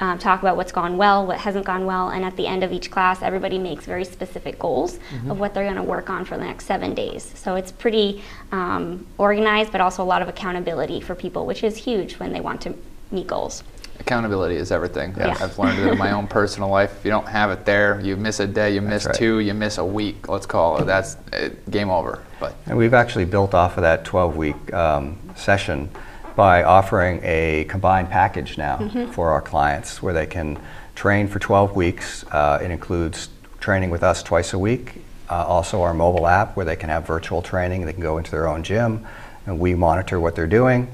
um, 0.01 0.19
talk 0.19 0.41
about 0.41 0.57
what's 0.57 0.73
gone 0.73 0.97
well, 0.97 1.27
what 1.27 1.39
hasn't 1.39 1.67
gone 1.67 1.85
well, 1.85 2.09
and 2.09 2.25
at 2.25 2.37
the 2.37 2.47
end 2.47 2.65
of 2.65 2.73
each 2.73 2.91
class, 2.91 3.23
everybody 3.23 3.59
makes 3.59 3.85
very 3.85 4.05
specific 4.05 4.59
goals 4.59 4.99
of 5.29 5.39
what 5.39 5.53
they're 5.53 5.65
going 5.65 5.77
to 5.77 5.83
work 5.83 6.09
on 6.09 6.25
for 6.25 6.37
the 6.37 6.45
next 6.45 6.65
seven 6.65 6.95
days. 6.95 7.33
So 7.35 7.55
it's 7.55 7.71
pretty 7.71 8.23
um, 8.51 9.07
organized, 9.19 9.73
but 9.73 9.81
also 9.81 10.03
a 10.03 10.05
lot 10.05 10.23
of 10.23 10.29
accountability 10.29 11.01
for 11.01 11.15
people, 11.15 11.45
which 11.47 11.63
is 11.63 11.77
huge 11.77 12.15
when 12.15 12.33
they 12.33 12.41
want 12.41 12.63
to 12.63 12.75
meet 13.11 13.27
goals. 13.27 13.63
Accountability 13.99 14.55
is 14.55 14.73
everything. 14.73 15.15
Yeah. 15.15 15.37
I've 15.39 15.59
learned 15.59 15.79
it 15.79 15.87
in 15.87 15.99
my 15.99 16.13
own 16.13 16.27
personal 16.39 16.71
life. 16.71 16.97
If 16.99 17.05
you 17.05 17.11
don't 17.11 17.29
have 17.29 17.51
it 17.51 17.67
there, 17.67 18.01
you 18.01 18.17
miss 18.17 18.41
a 18.41 18.47
day, 18.47 18.75
you 18.75 18.81
miss 18.81 19.05
right. 19.05 19.15
two, 19.15 19.41
you 19.41 19.53
miss 19.53 19.77
a 19.77 19.85
week. 19.85 20.27
Let's 20.27 20.47
call 20.47 20.79
it. 20.79 20.87
That's 20.87 21.17
uh, 21.35 21.51
game 21.69 21.91
over. 21.91 22.25
But 22.41 22.55
And 22.65 22.79
we've 22.79 22.95
actually 22.95 23.27
built 23.27 23.53
off 23.53 23.77
of 23.77 23.83
that 23.83 24.05
12-week 24.05 24.73
um, 24.73 25.19
session 25.37 25.91
by 26.37 26.63
offering 26.63 27.21
a 27.23 27.65
combined 27.69 28.09
package 28.11 28.57
now 28.59 28.79
for 29.13 29.31
our 29.31 29.41
clients 29.43 30.03
where 30.03 30.15
they 30.15 30.27
can 30.27 30.59
train 30.95 31.29
for 31.29 31.39
12 31.39 31.75
weeks. 31.77 32.25
Uh, 32.31 32.59
It 32.63 32.71
includes 32.71 33.29
training 33.61 33.91
with 33.91 34.03
us 34.03 34.23
twice 34.23 34.53
a 34.53 34.59
week, 34.59 35.03
uh, 35.29 35.45
also 35.47 35.83
our 35.83 35.95
mobile 35.95 36.27
app 36.27 36.57
where 36.57 36.65
they 36.67 36.77
can 36.77 36.89
have 36.89 37.07
virtual 37.07 37.43
training. 37.43 37.85
They 37.87 37.93
can 37.93 38.03
go 38.03 38.19
into 38.19 38.31
their 38.31 38.49
own 38.49 38.63
gym 38.63 39.07
and 39.47 39.59
we 39.59 39.75
monitor 39.75 40.19
what 40.21 40.35
they're 40.35 40.47
doing. 40.47 40.89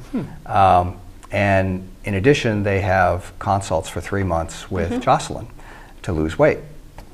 Um, 0.46 0.96
And 1.32 1.88
in 2.04 2.14
addition, 2.14 2.62
they 2.62 2.80
have 2.82 3.32
consults 3.40 3.88
for 3.88 4.00
three 4.00 4.22
months 4.22 4.70
with 4.70 5.02
Jocelyn 5.02 5.48
to 6.02 6.12
lose 6.12 6.38
weight. 6.38 6.58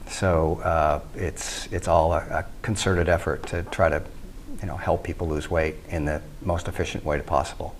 So 0.06 0.60
uh, 0.62 1.00
it's, 1.16 1.66
it's 1.72 1.88
all 1.88 2.12
a, 2.12 2.18
a 2.18 2.44
concerted 2.60 3.08
effort 3.08 3.46
to 3.46 3.62
try 3.62 3.88
to 3.88 4.02
you 4.60 4.66
know, 4.68 4.76
help 4.76 5.02
people 5.02 5.28
lose 5.28 5.50
weight 5.50 5.76
in 5.88 6.04
the 6.04 6.20
most 6.42 6.68
efficient 6.68 7.04
way 7.06 7.18
possible. 7.22 7.74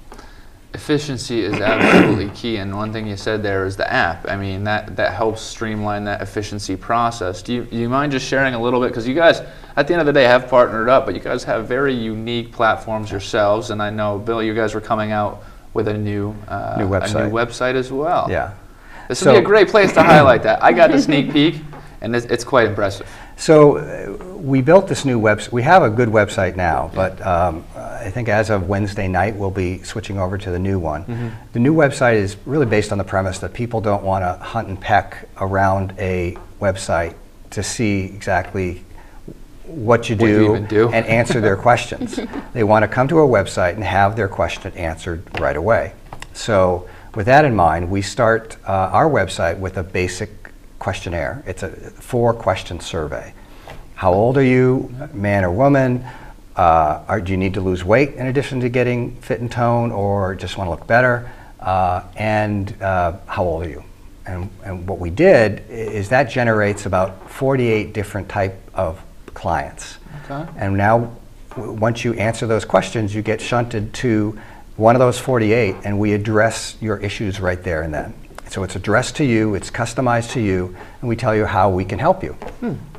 Efficiency 0.75 1.41
is 1.43 1.55
absolutely 1.55 2.31
key. 2.31 2.57
And 2.57 2.75
one 2.77 2.93
thing 2.93 3.07
you 3.07 3.17
said 3.17 3.43
there 3.43 3.67
is 3.67 3.77
the 3.77 3.91
app. 3.93 4.27
I 4.29 4.37
mean, 4.37 4.65
that, 4.65 4.97
that 4.97 5.13
helps 5.15 5.43
streamline 5.43 6.05
that 6.05 6.23
efficiency 6.23 6.77
process. 6.77 7.43
Do 7.43 7.53
you, 7.53 7.65
do 7.65 7.77
you 7.77 7.89
mind 7.89 8.13
just 8.13 8.27
sharing 8.27 8.55
a 8.55 8.61
little 8.63 8.81
bit? 8.81 8.89
Because 8.89 9.07
you 9.07 9.15
guys, 9.15 9.41
at 9.77 9.87
the 9.87 9.95
end 9.95 10.01
of 10.01 10.07
the 10.07 10.13
day, 10.13 10.25
have 10.25 10.49
partnered 10.49 10.89
up, 10.89 11.05
but 11.07 11.15
you 11.15 11.21
guys 11.21 11.45
have 11.45 11.67
very 11.69 11.95
unique 11.95 12.53
platforms 12.53 13.11
yourselves. 13.11 13.71
And 13.71 13.83
I 13.83 13.91
know, 13.91 14.19
Bill, 14.19 14.43
you 14.43 14.55
guys 14.55 14.75
were 14.75 14.81
coming 14.81 15.13
out 15.13 15.43
with 15.75 15.89
a 15.89 15.95
new, 15.95 16.35
uh, 16.49 16.77
New 16.79 16.87
A 16.93 17.01
website. 17.01 17.27
new 17.27 17.33
website 17.33 17.75
as 17.75 17.91
well. 17.93 18.27
Yeah. 18.31 18.53
This 19.09 19.19
So- 19.19 19.33
would 19.33 19.39
be 19.41 19.45
a 19.45 19.47
great 19.47 19.69
place 19.69 19.93
to 19.93 20.03
highlight 20.03 20.43
that. 20.45 20.63
I 20.63 20.73
got 20.73 20.91
the 20.91 21.01
sneak 21.03 21.33
peek, 21.33 21.57
and 22.01 22.15
it's, 22.17 22.27
it's 22.27 22.45
quite 22.45 22.67
impressive. 22.67 23.09
So 23.37 23.79
uh, 23.79 24.32
we 24.43 24.61
built 24.61 24.89
this 24.89 25.05
new 25.05 25.21
website. 25.21 25.53
We 25.53 25.63
have 25.63 25.85
a 25.85 25.91
good 25.91 26.09
website 26.09 26.57
now, 26.57 26.91
but 26.95 27.25
um, 27.25 27.65
I 27.77 28.11
think 28.11 28.29
as 28.29 28.51
of 28.51 28.69
Wednesday 28.69 29.07
night, 29.07 29.37
we'll 29.37 29.53
be 29.53 29.83
switching 29.85 30.19
over 30.19 30.37
to 30.37 30.51
the 30.51 30.59
new 30.59 30.81
one. 30.81 31.33
The 31.53 31.61
new 31.61 31.73
website 31.75 32.15
is 32.15 32.37
really 32.45 32.67
based 32.67 32.91
on 32.91 32.99
the 32.99 33.05
premise 33.05 33.39
that 33.39 33.53
people 33.55 33.81
don't 33.81 34.03
want 34.03 34.25
to 34.25 34.43
hunt 34.45 34.67
and 34.67 34.81
peck 34.81 35.29
around 35.41 35.95
a 35.99 36.37
website 36.61 37.15
to 37.51 37.63
see 37.63 38.05
exactly 38.07 38.85
what 39.65 40.11
you 40.11 40.17
What 40.17 40.27
you 40.27 40.35
do, 40.39 40.51
even 40.51 40.67
do. 40.67 40.89
and 40.91 41.07
answer 41.07 41.41
their 41.41 41.57
questions. 41.69 42.19
they 42.53 42.65
want 42.65 42.83
to 42.83 42.89
come 42.89 43.07
to 43.09 43.21
a 43.21 43.29
website 43.29 43.75
and 43.75 43.85
have 43.85 44.17
their 44.17 44.29
question 44.29 44.73
answered 44.73 45.23
right 45.41 45.57
away. 45.57 45.93
So 46.33 46.89
with 47.15 47.27
that 47.27 47.45
in 47.45 47.55
mind, 47.55 47.91
we 47.91 48.03
start 48.03 48.57
uh, 48.67 48.73
our 48.73 49.09
website 49.09 49.59
with 49.61 49.77
a 49.77 49.85
basic 49.85 50.31
questionnaire. 50.81 51.45
It's 51.47 51.63
a 51.63 51.69
four 51.71 52.35
question 52.35 52.81
survey. 52.81 53.35
How 54.03 54.13
old 54.13 54.37
are 54.37 54.43
you, 54.43 54.93
man 55.13 55.45
or 55.45 55.53
woman? 55.53 56.05
Uh, 56.57 57.05
are, 57.07 57.21
do 57.21 57.31
you 57.31 57.39
need 57.39 57.55
to 57.55 57.61
lose 57.61 57.85
weight 57.85 58.15
in 58.15 58.27
addition 58.27 58.59
to 58.63 58.69
getting 58.69 59.15
fit 59.21 59.41
and 59.41 59.49
tone 59.49 59.93
or 59.93 60.35
just 60.35 60.59
want 60.59 60.67
to 60.67 60.73
look 60.73 60.89
better? 60.89 61.31
Uh, 61.61 62.03
and 62.17 62.75
uh, 62.83 63.19
how 63.29 63.45
old 63.45 63.65
are 63.65 63.69
you? 63.69 63.85
And, 64.27 64.51
and 64.65 64.89
what 64.89 64.99
we 64.99 65.09
did 65.09 65.63
is 65.71 66.09
that 66.09 66.25
generates 66.25 66.85
about 66.85 67.31
48 67.31 67.93
different 67.93 68.29
type 68.29 68.61
of 68.75 69.01
clients. 69.35 69.99
Okay. 70.25 70.51
And 70.57 70.77
now, 70.77 71.17
w- 71.51 71.71
once 71.71 72.05
you 72.05 72.15
answer 72.15 72.49
those 72.49 72.65
questions, 72.65 73.15
you 73.15 73.23
get 73.23 73.41
shunted 73.41 73.95
to 73.95 74.37
one 74.75 74.97
of 74.97 74.99
those 74.99 75.21
48, 75.21 75.77
and 75.85 76.01
we 76.01 76.13
address 76.13 76.77
your 76.81 76.97
issues 76.97 77.39
right 77.39 77.63
there 77.63 77.83
and 77.83 77.95
then. 77.95 78.15
So 78.49 78.65
it's 78.65 78.75
addressed 78.75 79.15
to 79.19 79.25
you, 79.25 79.55
it's 79.55 79.71
customized 79.71 80.33
to 80.33 80.41
you, 80.41 80.77
and 81.01 81.09
we 81.09 81.15
tell 81.15 81.37
you 81.37 81.47
how 81.47 81.71
we 81.71 81.85
can 81.85 82.01
help 82.01 82.25
you, 82.25 82.33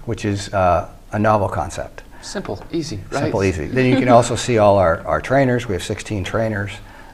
which 0.06 0.24
is 0.24 0.52
uh, 0.54 0.90
a 1.14 1.20
novel 1.20 1.48
concept. 1.48 2.04
Simple, 2.22 2.64
easy, 2.72 2.98
right? 3.12 3.22
Simple, 3.22 3.44
easy. 3.44 3.68
Then 3.68 3.86
you 3.86 3.98
can 3.98 4.10
also 4.10 4.36
see 4.36 4.58
all 4.58 4.78
our, 4.78 5.00
our 5.06 5.22
trainers. 5.22 5.68
We 5.68 5.74
have 5.74 5.84
16 5.84 6.24
trainers. 6.24 6.72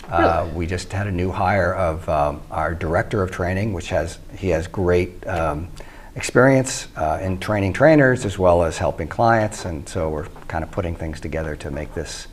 Uh, 0.09 0.49
we 0.55 0.65
just 0.65 0.91
had 0.91 1.05
a 1.07 1.11
new 1.11 1.29
hire 1.31 1.73
of 1.75 2.07
um, 2.09 2.41
our 2.49 2.73
director 2.73 3.21
of 3.21 3.29
training, 3.29 3.73
which 3.73 3.89
has 3.89 4.17
he 4.35 4.49
has 4.49 4.67
great 4.67 5.25
um, 5.27 5.67
experience 6.15 6.87
uh, 6.95 7.19
in 7.21 7.39
training 7.39 7.73
trainers 7.73 8.25
as 8.25 8.39
well 8.39 8.63
as 8.63 8.77
helping 8.79 9.07
clients, 9.07 9.65
and 9.65 9.87
so 9.87 10.09
we're 10.09 10.25
kind 10.47 10.63
of 10.63 10.71
putting 10.71 10.95
things 10.95 11.19
together 11.19 11.55
to 11.55 11.69
make 11.69 11.93
this 11.93 12.27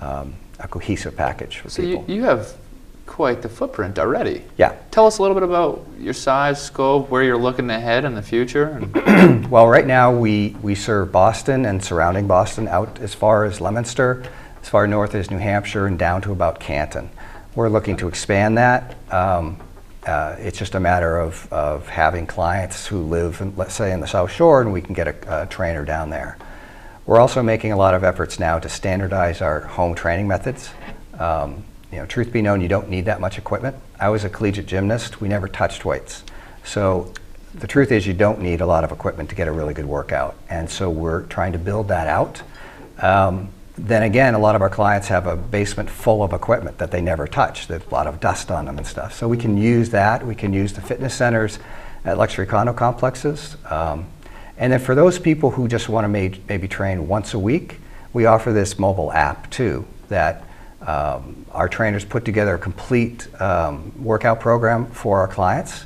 um, 0.00 0.34
a 0.58 0.66
cohesive 0.66 1.16
package 1.16 1.58
for 1.58 1.70
So 1.70 1.82
people. 1.82 2.04
you, 2.08 2.16
you 2.16 2.24
have 2.24 2.52
quite 3.10 3.42
the 3.42 3.48
footprint 3.48 3.98
already. 3.98 4.44
yeah. 4.56 4.76
Tell 4.92 5.06
us 5.06 5.18
a 5.18 5.22
little 5.22 5.34
bit 5.34 5.42
about 5.42 5.84
your 5.98 6.14
size, 6.14 6.62
scope, 6.62 7.10
where 7.10 7.24
you're 7.24 7.36
looking 7.36 7.68
ahead 7.68 8.04
in 8.04 8.14
the 8.14 8.22
future. 8.22 8.66
And 8.66 9.50
Well, 9.50 9.66
right 9.66 9.86
now 9.86 10.16
we, 10.16 10.56
we 10.62 10.76
serve 10.76 11.10
Boston 11.10 11.66
and 11.66 11.84
surrounding 11.84 12.28
Boston 12.28 12.68
out 12.68 13.00
as 13.00 13.12
far 13.12 13.44
as 13.44 13.60
Leominster, 13.60 14.22
as 14.62 14.68
far 14.68 14.86
north 14.86 15.14
as 15.16 15.28
New 15.28 15.38
Hampshire, 15.38 15.86
and 15.86 15.98
down 15.98 16.22
to 16.22 16.32
about 16.32 16.60
Canton. 16.60 17.10
We're 17.56 17.68
looking 17.68 17.96
to 17.96 18.06
expand 18.06 18.56
that. 18.58 18.94
Um, 19.12 19.58
uh, 20.06 20.36
it's 20.38 20.58
just 20.58 20.76
a 20.76 20.80
matter 20.80 21.18
of, 21.18 21.52
of 21.52 21.88
having 21.88 22.26
clients 22.28 22.86
who 22.86 23.02
live, 23.02 23.40
in, 23.40 23.54
let's 23.56 23.74
say, 23.74 23.92
in 23.92 24.00
the 24.00 24.06
South 24.06 24.30
Shore, 24.30 24.60
and 24.62 24.72
we 24.72 24.80
can 24.80 24.94
get 24.94 25.08
a, 25.08 25.42
a 25.42 25.46
trainer 25.46 25.84
down 25.84 26.10
there. 26.10 26.38
We're 27.06 27.18
also 27.18 27.42
making 27.42 27.72
a 27.72 27.76
lot 27.76 27.94
of 27.94 28.04
efforts 28.04 28.38
now 28.38 28.60
to 28.60 28.68
standardize 28.68 29.42
our 29.42 29.60
home 29.60 29.96
training 29.96 30.28
methods. 30.28 30.70
Um, 31.18 31.64
you 31.92 31.98
know, 31.98 32.06
truth 32.06 32.32
be 32.32 32.42
known, 32.42 32.60
you 32.60 32.68
don't 32.68 32.88
need 32.88 33.06
that 33.06 33.20
much 33.20 33.38
equipment. 33.38 33.76
I 33.98 34.08
was 34.08 34.24
a 34.24 34.28
collegiate 34.28 34.66
gymnast. 34.66 35.20
We 35.20 35.28
never 35.28 35.48
touched 35.48 35.84
weights. 35.84 36.22
So 36.64 37.12
the 37.54 37.66
truth 37.66 37.90
is 37.90 38.06
you 38.06 38.14
don't 38.14 38.40
need 38.40 38.60
a 38.60 38.66
lot 38.66 38.84
of 38.84 38.92
equipment 38.92 39.28
to 39.30 39.34
get 39.34 39.48
a 39.48 39.52
really 39.52 39.74
good 39.74 39.86
workout. 39.86 40.36
And 40.48 40.70
so 40.70 40.88
we're 40.88 41.22
trying 41.22 41.52
to 41.52 41.58
build 41.58 41.88
that 41.88 42.06
out. 42.06 42.42
Um, 42.98 43.48
then 43.76 44.02
again, 44.02 44.34
a 44.34 44.38
lot 44.38 44.54
of 44.54 44.62
our 44.62 44.68
clients 44.68 45.08
have 45.08 45.26
a 45.26 45.36
basement 45.36 45.88
full 45.88 46.22
of 46.22 46.32
equipment 46.32 46.78
that 46.78 46.90
they 46.90 47.00
never 47.00 47.26
touch. 47.26 47.66
There's 47.66 47.84
a 47.84 47.90
lot 47.90 48.06
of 48.06 48.20
dust 48.20 48.50
on 48.50 48.66
them 48.66 48.78
and 48.78 48.86
stuff. 48.86 49.14
So 49.14 49.26
we 49.26 49.36
can 49.36 49.56
use 49.56 49.90
that. 49.90 50.24
We 50.24 50.34
can 50.34 50.52
use 50.52 50.74
the 50.74 50.82
fitness 50.82 51.14
centers 51.14 51.58
at 52.04 52.18
luxury 52.18 52.46
condo 52.46 52.72
complexes. 52.72 53.56
Um, 53.68 54.06
and 54.58 54.72
then 54.72 54.80
for 54.80 54.94
those 54.94 55.18
people 55.18 55.50
who 55.50 55.66
just 55.66 55.88
want 55.88 56.04
to 56.04 56.08
may, 56.08 56.38
maybe 56.48 56.68
train 56.68 57.08
once 57.08 57.32
a 57.32 57.38
week, 57.38 57.78
we 58.12 58.26
offer 58.26 58.52
this 58.52 58.78
mobile 58.78 59.12
app 59.12 59.50
too 59.50 59.86
that 60.08 60.44
um, 60.86 61.44
our 61.50 61.68
trainers 61.68 62.04
put 62.04 62.24
together 62.24 62.54
a 62.54 62.58
complete 62.58 63.28
um, 63.40 63.92
workout 64.02 64.40
program 64.40 64.86
for 64.86 65.20
our 65.20 65.28
clients. 65.28 65.84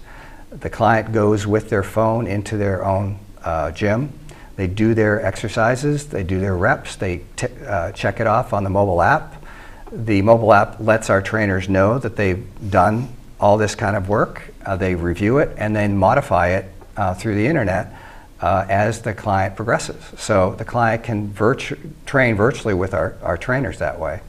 The 0.51 0.71
client 0.71 1.13
goes 1.13 1.47
with 1.47 1.69
their 1.69 1.83
phone 1.83 2.27
into 2.27 2.57
their 2.57 2.85
own 2.85 3.19
uh, 3.43 3.73
gym. 3.73 4.13
They 4.57 4.69
do 4.69 4.95
their 4.95 5.25
exercises, 5.25 6.07
they 6.07 6.23
do 6.23 6.39
their 6.39 6.57
reps, 6.57 6.95
they 6.95 7.23
uh, 7.67 7.91
check 7.91 8.21
it 8.21 8.29
off 8.29 8.53
on 8.53 8.63
the 8.63 8.71
mobile 8.71 9.03
app. 9.03 9.43
The 9.91 10.23
mobile 10.23 10.53
app 10.53 10.79
lets 10.79 11.11
our 11.11 11.21
trainers 11.21 11.69
know 11.69 11.99
that 11.99 12.15
they've 12.17 12.47
done 12.71 13.09
all 13.41 13.59
this 13.59 13.75
kind 13.75 13.97
of 13.97 14.09
work. 14.09 14.55
Uh, 14.65 14.77
they 14.77 14.95
review 14.95 15.39
it 15.39 15.51
and 15.59 15.75
then 15.75 15.99
modify 15.99 16.49
it 16.49 16.67
uh, 16.97 17.15
through 17.15 17.35
the 17.35 17.47
internet 17.47 17.93
uh, 18.41 18.65
as 18.69 19.03
the 19.03 19.13
client 19.13 19.57
progresses. 19.57 20.03
So 20.19 20.55
the 20.55 20.65
client 20.65 21.03
can 21.03 21.33
virtu- 21.33 21.79
train 22.07 22.37
virtually 22.37 22.75
with 22.75 22.95
our, 22.95 23.17
our 23.23 23.37
trainers 23.37 23.79
that 23.79 23.99
way. 23.99 24.21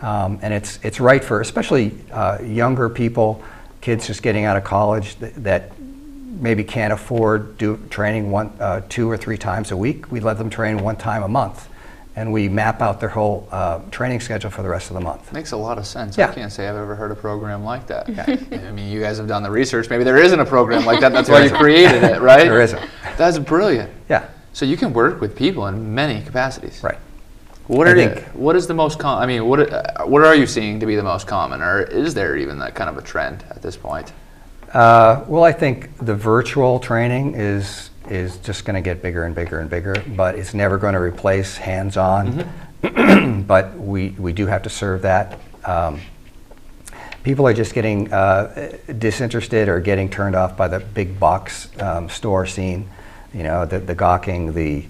Um, 0.00 0.38
and 0.42 0.52
it's, 0.52 0.78
it's 0.82 1.00
right 1.00 1.22
for 1.24 1.40
especially 1.40 1.92
uh, 2.12 2.38
younger 2.42 2.88
people, 2.88 3.42
kids 3.80 4.06
just 4.06 4.22
getting 4.22 4.44
out 4.44 4.56
of 4.56 4.64
college 4.64 5.18
th- 5.18 5.34
that 5.36 5.72
maybe 5.78 6.64
can't 6.64 6.92
afford 6.92 7.56
do 7.58 7.78
training 7.90 8.30
one, 8.30 8.48
uh, 8.60 8.82
two 8.88 9.08
or 9.10 9.16
three 9.16 9.38
times 9.38 9.70
a 9.70 9.76
week. 9.76 10.10
We 10.10 10.20
let 10.20 10.36
them 10.36 10.50
train 10.50 10.78
one 10.78 10.96
time 10.96 11.22
a 11.22 11.28
month. 11.28 11.68
And 12.16 12.32
we 12.32 12.48
map 12.48 12.80
out 12.80 13.00
their 13.00 13.08
whole 13.08 13.48
uh, 13.50 13.80
training 13.90 14.20
schedule 14.20 14.48
for 14.48 14.62
the 14.62 14.68
rest 14.68 14.88
of 14.88 14.94
the 14.94 15.00
month. 15.00 15.32
makes 15.32 15.50
a 15.50 15.56
lot 15.56 15.78
of 15.78 15.86
sense. 15.86 16.16
Yeah. 16.16 16.28
I 16.30 16.34
can't 16.34 16.52
say 16.52 16.68
I've 16.68 16.76
ever 16.76 16.94
heard 16.94 17.10
a 17.10 17.16
program 17.16 17.64
like 17.64 17.88
that. 17.88 18.08
Yeah. 18.08 18.24
I 18.68 18.70
mean, 18.70 18.88
you 18.92 19.00
guys 19.00 19.18
have 19.18 19.26
done 19.26 19.42
the 19.42 19.50
research. 19.50 19.90
Maybe 19.90 20.04
there 20.04 20.18
isn't 20.18 20.38
a 20.38 20.44
program 20.44 20.84
like 20.86 21.00
that. 21.00 21.12
That's 21.12 21.28
why 21.28 21.42
you 21.44 21.50
created 21.50 22.04
it, 22.04 22.20
right? 22.20 22.44
There 22.44 22.60
isn't. 22.62 22.88
That's 23.16 23.40
brilliant. 23.40 23.90
Yeah, 24.08 24.28
So 24.52 24.64
you 24.64 24.76
can 24.76 24.92
work 24.92 25.20
with 25.20 25.34
people 25.36 25.66
in 25.66 25.92
many 25.92 26.22
capacities. 26.22 26.80
right. 26.84 26.98
What 27.66 27.88
are 27.88 27.94
think- 27.94 28.22
what 28.34 28.56
is 28.56 28.66
the 28.66 28.74
most 28.74 28.98
common? 28.98 29.22
I 29.22 29.26
mean, 29.26 29.46
what 29.46 29.72
uh, 29.72 30.04
what 30.04 30.24
are 30.24 30.34
you 30.34 30.46
seeing 30.46 30.80
to 30.80 30.86
be 30.86 30.96
the 30.96 31.02
most 31.02 31.26
common, 31.26 31.62
or 31.62 31.82
is 31.82 32.12
there 32.12 32.36
even 32.36 32.58
that 32.58 32.74
kind 32.74 32.90
of 32.90 32.98
a 32.98 33.02
trend 33.02 33.44
at 33.50 33.62
this 33.62 33.76
point? 33.76 34.12
Uh, 34.72 35.24
well, 35.28 35.44
I 35.44 35.52
think 35.52 35.96
the 35.98 36.14
virtual 36.14 36.78
training 36.78 37.34
is 37.36 37.90
is 38.10 38.36
just 38.38 38.66
going 38.66 38.74
to 38.74 38.82
get 38.82 39.00
bigger 39.00 39.24
and 39.24 39.34
bigger 39.34 39.60
and 39.60 39.70
bigger, 39.70 39.94
but 40.14 40.34
it's 40.34 40.52
never 40.52 40.76
going 40.76 40.92
to 40.92 41.00
replace 41.00 41.56
hands-on. 41.56 42.46
but 43.46 43.78
we 43.78 44.10
we 44.10 44.32
do 44.32 44.46
have 44.46 44.62
to 44.62 44.70
serve 44.70 45.02
that. 45.02 45.40
Um, 45.64 46.00
people 47.22 47.46
are 47.46 47.54
just 47.54 47.72
getting 47.72 48.12
uh, 48.12 48.76
disinterested 48.98 49.68
or 49.68 49.80
getting 49.80 50.10
turned 50.10 50.36
off 50.36 50.56
by 50.56 50.68
the 50.68 50.80
big 50.80 51.18
box 51.18 51.70
um, 51.80 52.08
store 52.10 52.44
scene. 52.44 52.88
You 53.32 53.42
know, 53.42 53.64
the, 53.64 53.80
the 53.80 53.94
gawking, 53.94 54.52
the 54.52 54.84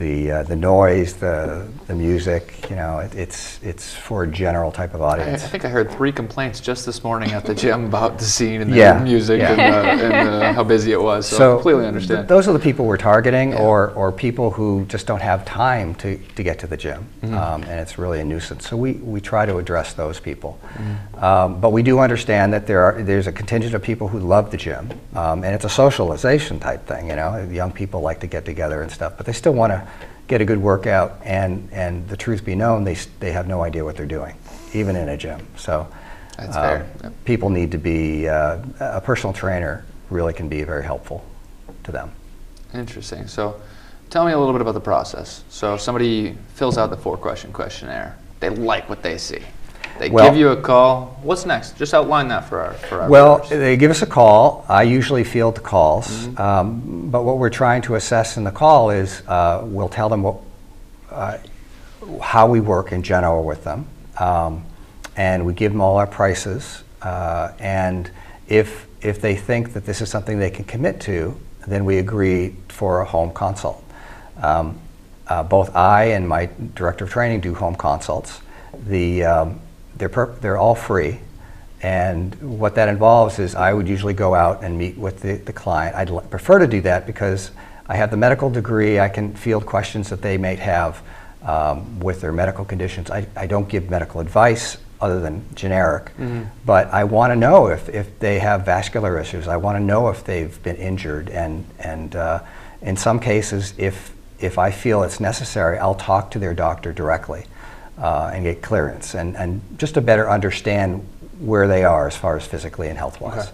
the 0.00 0.30
uh, 0.32 0.42
the 0.44 0.56
noise, 0.56 1.14
the 1.14 1.68
the 1.86 1.94
music. 1.94 2.68
You 2.70 2.76
know, 2.76 2.98
it, 3.00 3.14
it's 3.14 3.60
it's 3.62 3.94
for 3.94 4.24
a 4.24 4.26
general 4.26 4.72
type 4.72 4.94
of 4.94 5.02
I, 5.02 5.34
I 5.34 5.36
think 5.36 5.64
I 5.64 5.68
heard 5.68 5.90
three 5.90 6.10
complaints 6.10 6.58
just 6.58 6.86
this 6.86 7.04
morning 7.04 7.32
at 7.32 7.44
the 7.44 7.54
gym 7.54 7.84
about 7.84 8.18
the 8.18 8.24
scene 8.24 8.62
and 8.62 8.72
the 8.72 8.76
Yeah, 8.78 8.98
music 9.02 9.40
yeah. 9.40 9.52
and, 9.52 9.60
uh, 9.60 10.04
and 10.16 10.28
uh, 10.28 10.52
how 10.58 10.64
busy 10.64 10.92
it 10.92 11.00
was. 11.00 11.28
So, 11.28 11.52
I 11.52 11.54
completely 11.56 11.86
understand. 11.86 12.20
th- 12.20 12.28
those 12.28 12.48
are 12.48 12.52
the 12.52 12.58
people 12.58 12.86
we're 12.86 12.96
targeting, 12.96 13.50
Yeah. 13.52 13.58
or, 13.62 13.90
or 13.90 14.10
people 14.10 14.50
who 14.50 14.86
just 14.86 15.06
don't 15.06 15.20
have 15.22 15.44
time 15.44 15.94
to, 15.96 16.16
to 16.36 16.42
get 16.42 16.58
to 16.60 16.66
the 16.66 16.76
gym, 16.76 17.06
Mm-hmm. 17.22 17.34
um, 17.34 17.62
and 17.64 17.78
it's 17.80 17.98
really 17.98 18.20
a 18.20 18.24
nuisance. 18.24 18.66
So 18.68 18.76
we, 18.76 18.92
we 18.92 19.20
try 19.20 19.44
to 19.44 19.58
address 19.58 19.92
those 19.92 20.18
people. 20.20 20.58
Mm-hmm. 20.62 21.24
Um, 21.24 21.60
but 21.60 21.70
we 21.72 21.82
do 21.82 21.98
understand 21.98 22.52
that 22.54 22.66
there 22.66 22.82
are 22.82 23.02
there's 23.02 23.26
a 23.26 23.32
contingent 23.32 23.74
of 23.74 23.82
people 23.82 24.08
who 24.08 24.18
love 24.20 24.50
the 24.50 24.56
gym, 24.56 24.88
um, 25.14 25.44
and 25.44 25.54
it's 25.54 25.66
a 25.66 25.68
socialization 25.68 26.58
type 26.58 26.86
thing. 26.86 27.08
You 27.10 27.16
know, 27.16 27.46
young 27.50 27.72
people 27.72 28.00
like 28.00 28.20
to 28.20 28.26
get 28.26 28.44
together 28.46 28.80
and 28.82 28.90
stuff, 28.90 29.16
but 29.18 29.26
they 29.26 29.32
still 29.34 29.52
want 29.52 29.72
to 29.72 29.86
get 30.26 30.40
a 30.40 30.44
good 30.44 30.60
workout. 30.60 31.20
And, 31.24 31.68
and 31.72 32.08
the 32.08 32.16
truth 32.16 32.44
be 32.44 32.54
known, 32.54 32.84
they 32.84 32.96
they 33.18 33.32
have 33.32 33.46
no 33.48 33.62
idea 33.62 33.84
what 33.84 33.96
they're 33.96 34.06
doing, 34.06 34.36
even 34.72 34.96
in 34.96 35.08
a 35.08 35.16
gym. 35.16 35.46
So. 35.56 35.86
That's 36.40 36.56
um, 36.56 36.62
fair. 36.62 36.90
Yep. 37.02 37.12
People 37.24 37.50
need 37.50 37.72
to 37.72 37.78
be 37.78 38.28
uh, 38.28 38.58
a 38.80 39.00
personal 39.00 39.32
trainer. 39.32 39.84
Really 40.08 40.32
can 40.32 40.48
be 40.48 40.62
very 40.64 40.84
helpful 40.84 41.24
to 41.84 41.92
them. 41.92 42.12
Interesting. 42.74 43.26
So, 43.26 43.60
tell 44.08 44.24
me 44.24 44.32
a 44.32 44.38
little 44.38 44.54
bit 44.54 44.62
about 44.62 44.74
the 44.74 44.80
process. 44.80 45.44
So, 45.50 45.74
if 45.74 45.80
somebody 45.80 46.36
fills 46.54 46.78
out 46.78 46.90
the 46.90 46.96
four 46.96 47.16
question 47.16 47.52
questionnaire, 47.52 48.16
they 48.40 48.48
like 48.48 48.88
what 48.88 49.02
they 49.02 49.18
see. 49.18 49.40
They 50.00 50.08
Well- 50.08 50.24
give 50.24 50.36
you 50.36 50.48
a 50.48 50.56
call. 50.56 51.18
What's 51.22 51.44
next? 51.44 51.76
Just 51.76 51.92
outline 51.92 52.28
that 52.28 52.46
for 52.46 52.58
our 52.62 52.72
for 52.72 53.02
our 53.02 53.08
Well, 53.10 53.36
viewers. 53.36 53.50
they 53.50 53.76
give 53.76 53.90
us 53.90 54.00
a 54.00 54.06
call. 54.06 54.64
I 54.66 54.82
usually 54.82 55.24
field 55.24 55.56
the 55.56 55.60
calls. 55.60 56.26
Um, 56.38 57.08
but 57.10 57.22
what 57.22 57.36
we're 57.36 57.50
trying 57.50 57.82
to 57.82 57.96
assess 57.96 58.38
in 58.38 58.44
the 58.44 58.50
call 58.50 58.88
is 58.88 59.20
uh, 59.28 59.60
we'll 59.62 59.90
tell 59.90 60.08
them 60.08 60.22
what, 60.22 60.36
uh, 61.12 61.36
how 62.22 62.46
we 62.46 62.60
work 62.60 62.92
in 62.92 63.02
general 63.02 63.44
with 63.44 63.62
them. 63.64 63.88
Um, 64.18 64.64
and 65.18 65.44
we 65.44 65.52
give 65.52 65.70
them 65.72 65.82
all 65.82 65.98
our 65.98 66.06
prices. 66.06 66.82
Uh, 67.02 67.50
and 67.58 68.10
if, 68.48 68.86
if 69.02 69.20
they 69.20 69.36
think 69.36 69.74
that 69.74 69.84
this 69.84 70.00
is 70.00 70.08
something 70.08 70.38
they 70.38 70.50
can 70.50 70.64
commit 70.64 70.98
to, 71.00 71.36
then 71.66 71.84
we 71.84 71.98
agree 71.98 72.56
for 72.68 73.02
a 73.02 73.04
home 73.04 73.32
consult. 73.32 73.84
Um, 74.42 74.78
uh, 75.28 75.42
both 75.42 75.76
I 75.76 76.04
and 76.04 76.26
my 76.26 76.48
director 76.74 77.04
of 77.04 77.10
training 77.10 77.40
do 77.40 77.52
home 77.54 77.74
consults. 77.74 78.40
The, 78.86 79.24
um, 79.24 79.60
they're, 80.00 80.26
they're 80.40 80.58
all 80.58 80.74
free. 80.74 81.20
And 81.82 82.34
what 82.58 82.74
that 82.74 82.88
involves 82.88 83.38
is 83.38 83.54
I 83.54 83.72
would 83.72 83.88
usually 83.88 84.12
go 84.12 84.34
out 84.34 84.62
and 84.64 84.76
meet 84.76 84.98
with 84.98 85.20
the, 85.20 85.34
the 85.36 85.52
client. 85.52 85.96
I'd 85.96 86.30
prefer 86.30 86.58
to 86.58 86.66
do 86.66 86.80
that 86.82 87.06
because 87.06 87.52
I 87.86 87.96
have 87.96 88.10
the 88.10 88.16
medical 88.16 88.50
degree. 88.50 89.00
I 89.00 89.08
can 89.08 89.34
field 89.34 89.64
questions 89.64 90.10
that 90.10 90.20
they 90.20 90.36
may 90.36 90.56
have 90.56 91.02
um, 91.42 92.00
with 92.00 92.20
their 92.20 92.32
medical 92.32 92.64
conditions. 92.64 93.10
I, 93.10 93.26
I 93.34 93.46
don't 93.46 93.68
give 93.68 93.88
medical 93.88 94.20
advice 94.20 94.76
other 95.00 95.20
than 95.20 95.42
generic, 95.54 96.10
but 96.66 96.88
I 96.88 97.04
want 97.04 97.30
to 97.30 97.36
know 97.36 97.68
if, 97.68 97.88
if 97.88 98.18
they 98.18 98.38
have 98.40 98.66
vascular 98.66 99.18
issues. 99.18 99.48
I 99.48 99.56
want 99.56 99.76
to 99.78 99.82
know 99.82 100.10
if 100.10 100.24
they've 100.24 100.62
been 100.62 100.76
injured. 100.76 101.30
And, 101.30 101.64
and 101.78 102.14
uh, 102.14 102.40
in 102.82 102.98
some 102.98 103.18
cases, 103.18 103.72
if, 103.78 104.12
if 104.38 104.58
I 104.58 104.70
feel 104.70 105.02
it's 105.02 105.18
necessary, 105.18 105.78
I'll 105.78 105.94
talk 105.94 106.30
to 106.32 106.38
their 106.38 106.52
doctor 106.52 106.92
directly 106.92 107.46
uh, 108.00 108.30
and 108.32 108.44
get 108.44 108.62
clearance 108.62 109.14
and, 109.14 109.36
and 109.36 109.60
just 109.78 109.94
to 109.94 110.00
better 110.00 110.28
understand 110.30 111.06
where 111.38 111.68
they 111.68 111.84
are 111.84 112.06
as 112.06 112.16
far 112.16 112.36
as 112.36 112.46
physically 112.46 112.88
and 112.88 112.98
health 112.98 113.20
wise. 113.20 113.52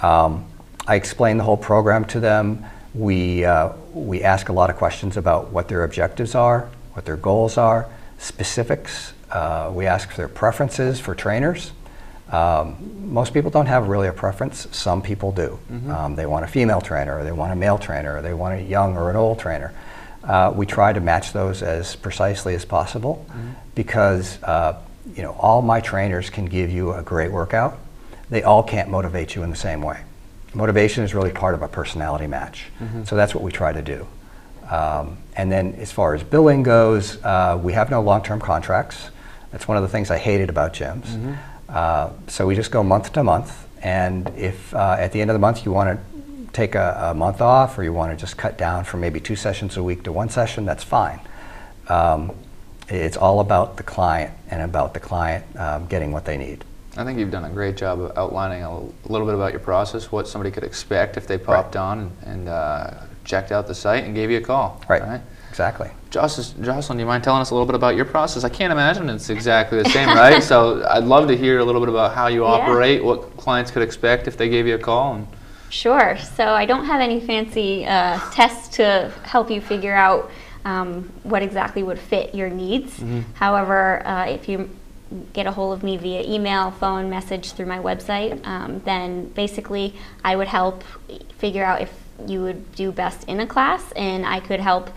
Um, 0.00 0.46
I 0.86 0.94
explain 0.94 1.36
the 1.38 1.44
whole 1.44 1.56
program 1.56 2.04
to 2.06 2.20
them. 2.20 2.64
We, 2.94 3.44
uh, 3.44 3.72
we 3.92 4.22
ask 4.22 4.48
a 4.48 4.52
lot 4.52 4.70
of 4.70 4.76
questions 4.76 5.16
about 5.16 5.50
what 5.50 5.68
their 5.68 5.84
objectives 5.84 6.34
are, 6.34 6.70
what 6.94 7.04
their 7.04 7.16
goals 7.16 7.58
are, 7.58 7.86
specifics. 8.18 9.12
Uh, 9.30 9.70
we 9.74 9.86
ask 9.86 10.10
for 10.10 10.16
their 10.16 10.28
preferences 10.28 10.98
for 11.00 11.14
trainers. 11.14 11.72
Um, 12.30 13.12
most 13.12 13.32
people 13.32 13.50
don't 13.50 13.66
have 13.66 13.88
really 13.88 14.08
a 14.08 14.12
preference. 14.12 14.68
Some 14.72 15.02
people 15.02 15.32
do. 15.32 15.58
Um, 15.90 16.16
they 16.16 16.26
want 16.26 16.44
a 16.44 16.48
female 16.48 16.80
trainer, 16.80 17.18
or 17.18 17.24
they 17.24 17.32
want 17.32 17.52
a 17.52 17.56
male 17.56 17.78
trainer, 17.78 18.18
or 18.18 18.22
they 18.22 18.34
want 18.34 18.60
a 18.60 18.62
young 18.62 18.96
or 18.96 19.10
an 19.10 19.16
old 19.16 19.38
trainer. 19.38 19.72
Uh, 20.24 20.52
we 20.54 20.66
try 20.66 20.92
to 20.92 21.00
match 21.00 21.32
those 21.32 21.62
as 21.62 21.96
precisely 21.96 22.54
as 22.54 22.64
possible 22.64 23.24
because 23.74 24.42
uh, 24.42 24.78
you 25.14 25.22
know 25.22 25.32
all 25.38 25.62
my 25.62 25.80
trainers 25.80 26.28
can 26.30 26.44
give 26.46 26.70
you 26.70 26.92
a 26.92 27.02
great 27.02 27.30
workout. 27.30 27.78
They 28.30 28.42
all 28.42 28.62
can't 28.62 28.90
motivate 28.90 29.34
you 29.34 29.42
in 29.42 29.50
the 29.50 29.56
same 29.56 29.80
way. 29.80 30.00
Motivation 30.54 31.04
is 31.04 31.14
really 31.14 31.30
part 31.30 31.54
of 31.54 31.62
a 31.62 31.68
personality 31.68 32.26
match. 32.26 32.66
So 33.04 33.16
that's 33.16 33.34
what 33.34 33.42
we 33.44 33.52
try 33.52 33.72
to 33.72 33.82
do. 33.82 34.06
Um, 34.70 35.16
and 35.36 35.50
then 35.50 35.74
as 35.74 35.92
far 35.92 36.14
as 36.14 36.22
billing 36.22 36.62
goes, 36.62 37.22
uh, 37.24 37.58
we 37.62 37.72
have 37.72 37.90
no 37.90 38.02
long-term 38.02 38.40
contracts. 38.40 39.10
That's 39.50 39.66
one 39.66 39.76
of 39.78 39.82
the 39.82 39.88
things 39.88 40.10
I 40.10 40.18
hated 40.18 40.50
about 40.50 40.74
gyms. 40.74 41.06
Uh, 41.70 42.10
so 42.26 42.46
we 42.46 42.54
just 42.54 42.70
go 42.70 42.82
month 42.82 43.12
to 43.14 43.22
month. 43.24 43.66
And 43.82 44.28
if 44.36 44.74
uh, 44.74 44.96
at 44.98 45.12
the 45.12 45.20
end 45.22 45.30
of 45.30 45.34
the 45.34 45.38
month 45.38 45.64
you 45.64 45.72
want 45.72 45.88
to 45.98 46.17
take 46.52 46.74
a, 46.74 47.10
a 47.10 47.14
month 47.14 47.40
off 47.40 47.78
or 47.78 47.82
you 47.84 47.92
want 47.92 48.12
to 48.12 48.16
just 48.16 48.36
cut 48.36 48.56
down 48.58 48.84
from 48.84 49.00
maybe 49.00 49.20
two 49.20 49.36
sessions 49.36 49.76
a 49.76 49.82
week 49.82 50.02
to 50.04 50.12
one 50.12 50.28
session, 50.28 50.64
that's 50.64 50.84
fine. 50.84 51.20
Um, 51.88 52.32
it's 52.88 53.16
all 53.16 53.40
about 53.40 53.76
the 53.76 53.82
client 53.82 54.32
and 54.50 54.62
about 54.62 54.94
the 54.94 55.00
client 55.00 55.44
um, 55.56 55.86
getting 55.86 56.10
what 56.12 56.24
they 56.24 56.36
need. 56.36 56.64
I 56.96 57.04
think 57.04 57.18
you've 57.18 57.30
done 57.30 57.44
a 57.44 57.50
great 57.50 57.76
job 57.76 58.00
of 58.00 58.16
outlining 58.18 58.62
a 58.64 58.80
little 59.08 59.26
bit 59.26 59.34
about 59.34 59.52
your 59.52 59.60
process, 59.60 60.10
what 60.10 60.26
somebody 60.26 60.50
could 60.50 60.64
expect 60.64 61.16
if 61.16 61.26
they 61.26 61.38
popped 61.38 61.76
on 61.76 61.98
and, 62.00 62.12
and 62.24 62.48
uh, 62.48 62.94
checked 63.24 63.52
out 63.52 63.66
the 63.68 63.74
site 63.74 64.04
and 64.04 64.14
gave 64.14 64.30
you 64.30 64.38
a 64.38 64.40
call. 64.40 64.82
Right. 64.88 65.20
Exactly. 65.50 65.90
Joss- 66.10 66.54
Jocelyn, 66.54 66.98
do 66.98 67.02
you 67.02 67.06
mind 67.06 67.22
telling 67.24 67.40
us 67.40 67.50
a 67.50 67.54
little 67.54 67.66
bit 67.66 67.74
about 67.74 67.94
your 67.94 68.04
process? 68.04 68.42
I 68.44 68.48
can't 68.48 68.72
imagine 68.72 69.08
it's 69.10 69.28
exactly 69.28 69.82
the 69.82 69.88
same, 69.90 70.08
right? 70.08 70.42
So 70.48 70.84
I'd 70.88 71.04
love 71.04 71.28
to 71.28 71.36
hear 71.36 71.58
a 71.58 71.64
little 71.64 71.80
bit 71.80 71.88
about 71.90 72.14
how 72.14 72.28
you 72.28 72.44
Yeah. 72.44 72.52
operate, 72.52 73.04
what 73.04 73.36
clients 73.36 73.70
could 73.70 73.82
expect 73.82 74.26
if 74.26 74.36
they 74.36 74.48
gave 74.48 74.66
you 74.66 74.74
a 74.74 74.78
call. 74.78 75.14
And 75.14 75.26
Sure. 75.70 76.16
So 76.18 76.44
I 76.48 76.66
don't 76.66 76.86
have 76.86 77.00
any 77.00 77.20
fancy 77.20 77.86
uh, 77.86 78.18
tests 78.30 78.76
to 78.76 79.12
help 79.22 79.50
you 79.50 79.60
figure 79.60 79.94
out 79.94 80.30
um, 80.64 81.10
what 81.22 81.42
exactly 81.42 81.82
would 81.82 81.98
fit 81.98 82.34
your 82.34 82.50
needs. 82.50 82.98
However, 83.34 84.06
uh, 84.06 84.26
if 84.26 84.48
you 84.48 84.70
get 85.32 85.46
a 85.46 85.52
hold 85.52 85.72
of 85.72 85.82
me 85.82 85.96
via 85.96 86.22
email, 86.22 86.70
phone, 86.70 87.08
message 87.08 87.52
through 87.52 87.66
my 87.66 87.78
website, 87.78 88.44
um, 88.46 88.80
then 88.84 89.28
basically 89.28 89.94
I 90.22 90.36
would 90.36 90.48
help 90.48 90.84
figure 91.38 91.64
out 91.64 91.80
if 91.80 91.92
you 92.26 92.42
would 92.42 92.72
do 92.74 92.92
best 92.92 93.24
in 93.24 93.40
a 93.40 93.46
class, 93.46 93.92
and 93.92 94.26
I 94.26 94.40
could 94.40 94.60
help 94.60 94.90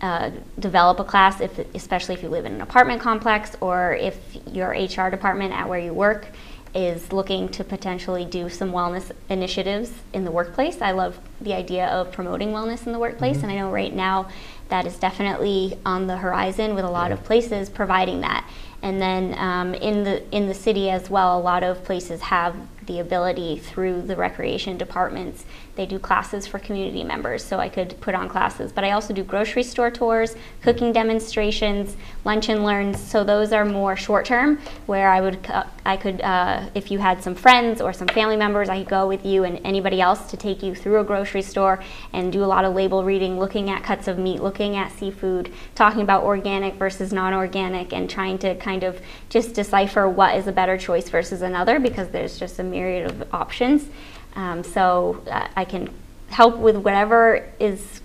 uh, 0.00 0.30
develop 0.58 1.00
a 1.00 1.04
class, 1.04 1.40
if, 1.40 1.58
especially 1.74 2.14
if 2.14 2.22
you 2.22 2.28
live 2.28 2.44
in 2.44 2.52
an 2.54 2.60
apartment 2.60 3.00
complex 3.00 3.56
or 3.60 3.94
if 3.94 4.16
your 4.46 4.70
HR 4.70 5.10
department 5.10 5.52
at 5.52 5.68
where 5.68 5.78
you 5.78 5.92
work 5.92 6.26
is 6.74 7.12
looking 7.12 7.48
to 7.48 7.64
potentially 7.64 8.24
do 8.24 8.48
some 8.48 8.72
wellness 8.72 9.10
initiatives 9.28 9.92
in 10.12 10.24
the 10.24 10.30
workplace. 10.30 10.80
I 10.80 10.92
love 10.92 11.18
the 11.40 11.54
idea 11.54 11.86
of 11.86 12.12
promoting 12.12 12.50
wellness 12.50 12.86
in 12.86 12.92
the 12.92 12.98
workplace, 12.98 13.42
and 13.42 13.50
I 13.50 13.56
know 13.56 13.70
right 13.70 13.94
now 13.94 14.28
that 14.68 14.86
is 14.86 14.96
definitely 14.96 15.78
on 15.86 16.06
the 16.06 16.18
horizon 16.18 16.74
with 16.74 16.84
a 16.84 16.90
lot 16.90 17.10
of 17.12 17.24
places 17.24 17.70
providing 17.70 18.20
that. 18.20 18.48
And 18.82 19.00
then 19.00 19.36
um, 19.38 19.74
in 19.74 20.04
the 20.04 20.22
in 20.30 20.46
the 20.46 20.54
city 20.54 20.88
as 20.88 21.10
well, 21.10 21.38
a 21.38 21.40
lot 21.40 21.64
of 21.64 21.82
places 21.82 22.20
have 22.20 22.54
the 22.86 23.00
ability 23.00 23.58
through 23.58 24.02
the 24.02 24.14
recreation 24.14 24.78
departments. 24.78 25.44
They 25.78 25.86
do 25.86 26.00
classes 26.00 26.44
for 26.44 26.58
community 26.58 27.04
members, 27.04 27.44
so 27.44 27.60
I 27.60 27.68
could 27.68 28.00
put 28.00 28.16
on 28.16 28.28
classes. 28.28 28.72
But 28.72 28.82
I 28.82 28.90
also 28.90 29.14
do 29.14 29.22
grocery 29.22 29.62
store 29.62 29.92
tours, 29.92 30.34
cooking 30.60 30.92
demonstrations, 30.92 31.96
lunch 32.24 32.48
and 32.48 32.64
learns. 32.64 33.00
So 33.00 33.22
those 33.22 33.52
are 33.52 33.64
more 33.64 33.94
short 33.94 34.26
term, 34.26 34.58
where 34.86 35.08
I 35.08 35.20
would 35.20 35.40
co- 35.44 35.62
I 35.86 35.96
could 35.96 36.20
uh, 36.20 36.68
if 36.74 36.90
you 36.90 36.98
had 36.98 37.22
some 37.22 37.36
friends 37.36 37.80
or 37.80 37.92
some 37.92 38.08
family 38.08 38.36
members, 38.36 38.68
I 38.68 38.80
could 38.80 38.88
go 38.88 39.06
with 39.06 39.24
you 39.24 39.44
and 39.44 39.60
anybody 39.64 40.00
else 40.00 40.28
to 40.32 40.36
take 40.36 40.64
you 40.64 40.74
through 40.74 40.98
a 40.98 41.04
grocery 41.04 41.42
store 41.42 41.78
and 42.12 42.32
do 42.32 42.42
a 42.42 42.50
lot 42.54 42.64
of 42.64 42.74
label 42.74 43.04
reading, 43.04 43.38
looking 43.38 43.70
at 43.70 43.84
cuts 43.84 44.08
of 44.08 44.18
meat, 44.18 44.42
looking 44.42 44.74
at 44.74 44.90
seafood, 44.90 45.52
talking 45.76 46.02
about 46.02 46.24
organic 46.24 46.74
versus 46.74 47.12
non-organic, 47.12 47.92
and 47.92 48.10
trying 48.10 48.36
to 48.38 48.56
kind 48.56 48.82
of 48.82 49.00
just 49.28 49.54
decipher 49.54 50.08
what 50.08 50.34
is 50.34 50.48
a 50.48 50.52
better 50.52 50.76
choice 50.76 51.08
versus 51.08 51.40
another 51.40 51.78
because 51.78 52.08
there's 52.08 52.36
just 52.36 52.58
a 52.58 52.64
myriad 52.64 53.08
of 53.08 53.32
options. 53.32 53.86
Um, 54.36 54.62
so 54.62 55.22
uh, 55.30 55.48
I 55.56 55.64
can 55.64 55.90
help 56.30 56.56
with 56.56 56.76
whatever 56.76 57.48
is 57.58 58.00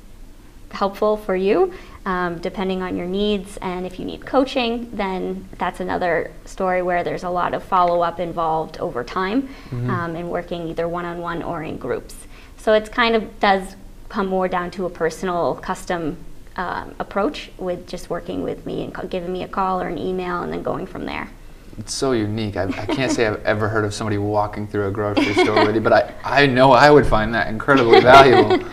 helpful 0.72 1.18
for 1.18 1.36
you, 1.36 1.74
um, 2.06 2.40
depending 2.40 2.82
on 2.82 2.98
your 2.98 3.06
needs. 3.06 3.58
And 3.58 3.86
if 3.86 4.00
you 4.00 4.06
need 4.06 4.26
coaching, 4.26 4.90
then 4.94 5.48
that's 5.58 5.80
another 5.80 6.32
story 6.46 6.82
where 6.82 7.04
there's 7.04 7.24
a 7.24 7.30
lot 7.30 7.54
of 7.54 7.64
follow 7.64 8.02
up 8.02 8.20
involved 8.20 8.78
over 8.80 9.04
time 9.04 9.50
um, 9.90 10.16
in 10.16 10.30
working 10.30 10.68
either 10.68 10.88
one 10.88 11.06
on 11.06 11.20
one 11.20 11.44
or 11.44 11.64
in 11.64 11.78
groups. 11.78 12.16
So 12.58 12.74
it's 12.74 12.90
kind 12.90 13.16
of 13.16 13.40
does 13.40 13.76
come 14.10 14.28
more 14.28 14.48
down 14.48 14.72
to 14.72 14.86
a 14.86 14.90
personal, 14.90 15.56
custom 15.56 16.18
um, 16.56 16.94
approach 17.00 17.52
with 17.58 17.88
just 17.88 18.10
working 18.10 18.44
with 18.44 18.66
me 18.66 18.84
and 18.84 19.10
giving 19.10 19.32
me 19.34 19.44
a 19.44 19.48
call 19.48 19.82
or 19.82 19.88
an 19.88 19.98
email 19.98 20.42
and 20.42 20.54
then 20.54 20.64
going 20.64 20.86
from 20.86 21.06
there. 21.06 21.30
It's 21.78 21.94
so 21.94 22.12
unique. 22.12 22.58
I, 22.58 22.64
I 22.66 22.86
can't 22.86 23.12
say 23.12 23.28
I've 23.28 23.44
ever 23.46 23.68
heard 23.70 23.86
of 23.86 23.94
somebody 23.94 24.18
walking 24.18 24.68
through 24.68 24.88
a 24.88 24.92
grocery 24.92 25.34
store 25.34 25.66
with 25.66 25.76
you, 25.76 25.82
but 25.82 25.94
I, 25.94 26.14
I 26.24 26.46
know 26.46 26.72
I 26.72 26.90
would 26.92 27.06
find 27.06 27.34
that 27.34 27.48
incredibly 27.48 28.00
valuable. 28.02 28.68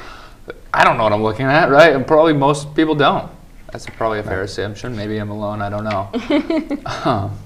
I 0.73 0.85
don't 0.85 0.97
know 0.97 1.05
what 1.05 1.13
I'm 1.13 1.23
looking 1.23 1.47
at, 1.47 1.71
right? 1.71 1.95
And 1.95 2.07
probably 2.07 2.33
most 2.33 2.75
people 2.75 2.95
don't. 2.95 3.31
That's 3.73 3.87
probably 3.87 4.19
a 4.19 4.23
fair 4.23 4.43
assumption. 4.43 4.97
Maybe 4.97 5.19
I'm 5.19 5.31
alone. 5.31 5.63
I 5.63 5.71
don't 5.71 5.85
know. 5.85 6.81
um, 7.05 7.39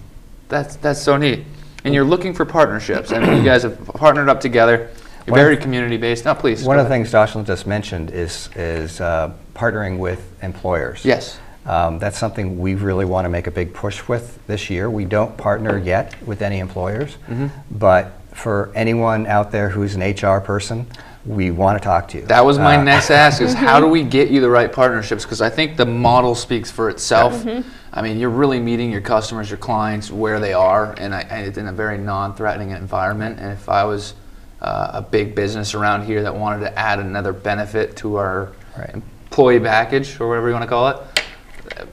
that's 0.49 0.77
that's 0.77 1.01
so 1.01 1.17
neat. 1.17 1.45
And 1.85 1.93
you're 1.93 2.05
looking 2.05 2.33
for 2.33 2.45
partnerships. 2.47 3.13
I 3.13 3.19
mean, 3.19 3.37
you 3.39 3.45
guys 3.45 3.63
have 3.63 3.87
partnered 3.87 4.29
up 4.31 4.41
together. 4.41 4.91
You're 5.27 5.33
One- 5.33 5.41
very 5.41 5.57
community 5.57 5.97
based. 5.97 6.25
No, 6.25 6.35
please. 6.35 6.65
One 6.65 6.77
go 6.77 6.81
of 6.81 6.87
the 6.89 6.95
ahead. 6.95 7.05
things 7.05 7.13
Jocelyn 7.13 7.45
just 7.45 7.67
mentioned 7.67 8.11
is, 8.11 8.49
is 8.57 9.01
uh, 9.01 9.35
partnering 9.55 9.99
with 9.99 10.43
employers. 10.43 11.05
Yes. 11.05 11.39
Um, 11.67 11.99
that's 11.99 12.19
something 12.19 12.59
we 12.59 12.75
really 12.75 13.05
want 13.07 13.25
to 13.25 13.29
make 13.31 13.47
a 13.47 13.51
big 13.51 13.73
push 13.73 14.07
with 14.07 14.39
this 14.47 14.69
year. 14.69 14.91
We 14.91 15.05
don't 15.07 15.37
partner 15.37 15.79
yet 15.79 16.15
with 16.27 16.43
any 16.43 16.59
employers, 16.59 17.17
Mm-hmm. 17.29 17.47
but 17.79 18.13
for 18.33 18.71
anyone 18.75 19.27
out 19.27 19.53
there 19.53 19.69
who's 19.71 19.95
an 19.95 20.03
HR 20.03 20.41
person, 20.41 20.87
we 21.25 21.51
want 21.53 21.79
to 21.81 21.85
talk 21.85 22.09
to 22.09 22.19
you. 22.19 22.27
That 22.27 22.45
was 22.45 22.59
my 22.59 22.77
Uh, 22.77 22.83
next 22.83 23.11
ask: 23.11 23.41
is 23.41 23.55
how 23.55 23.81
do 23.85 23.87
we 23.87 24.03
get 24.03 24.29
you 24.31 24.41
the 24.43 24.51
right 24.51 24.71
partnerships? 24.71 25.25
Because 25.25 25.41
I 25.41 25.49
think 25.49 25.77
the 25.77 25.87
model 25.87 26.35
speaks 26.35 26.71
for 26.71 26.91
itself. 26.91 27.47
I 27.93 28.03
mean, 28.03 28.19
you're 28.19 28.29
really 28.29 28.59
meeting 28.61 28.91
your 28.91 29.01
customers, 29.01 29.49
your 29.49 29.57
clients, 29.59 30.11
where 30.11 30.41
they 30.41 30.53
are, 30.53 30.95
and, 30.99 31.15
I, 31.15 31.21
and 31.23 31.47
it's 31.47 31.57
in 31.59 31.69
a 31.69 31.73
very 31.73 31.97
non-threatening 31.97 32.71
environment. 32.73 33.39
And 33.39 33.53
if 33.53 33.69
I 33.69 33.85
was 33.85 34.15
uh, 34.61 34.91
a 34.95 35.01
big 35.01 35.35
business 35.37 35.73
around 35.75 36.05
here 36.05 36.23
that 36.25 36.35
wanted 36.35 36.59
to 36.61 36.77
add 36.79 36.99
another 36.99 37.33
benefit 37.33 37.97
to 37.99 38.17
our 38.17 38.51
Right. 38.77 38.91
employee 38.95 39.61
package 39.61 40.19
or 40.21 40.29
whatever 40.29 40.49
you 40.49 40.55
want 40.55 40.65
to 40.65 40.69
call 40.69 40.89
it, 40.89 40.97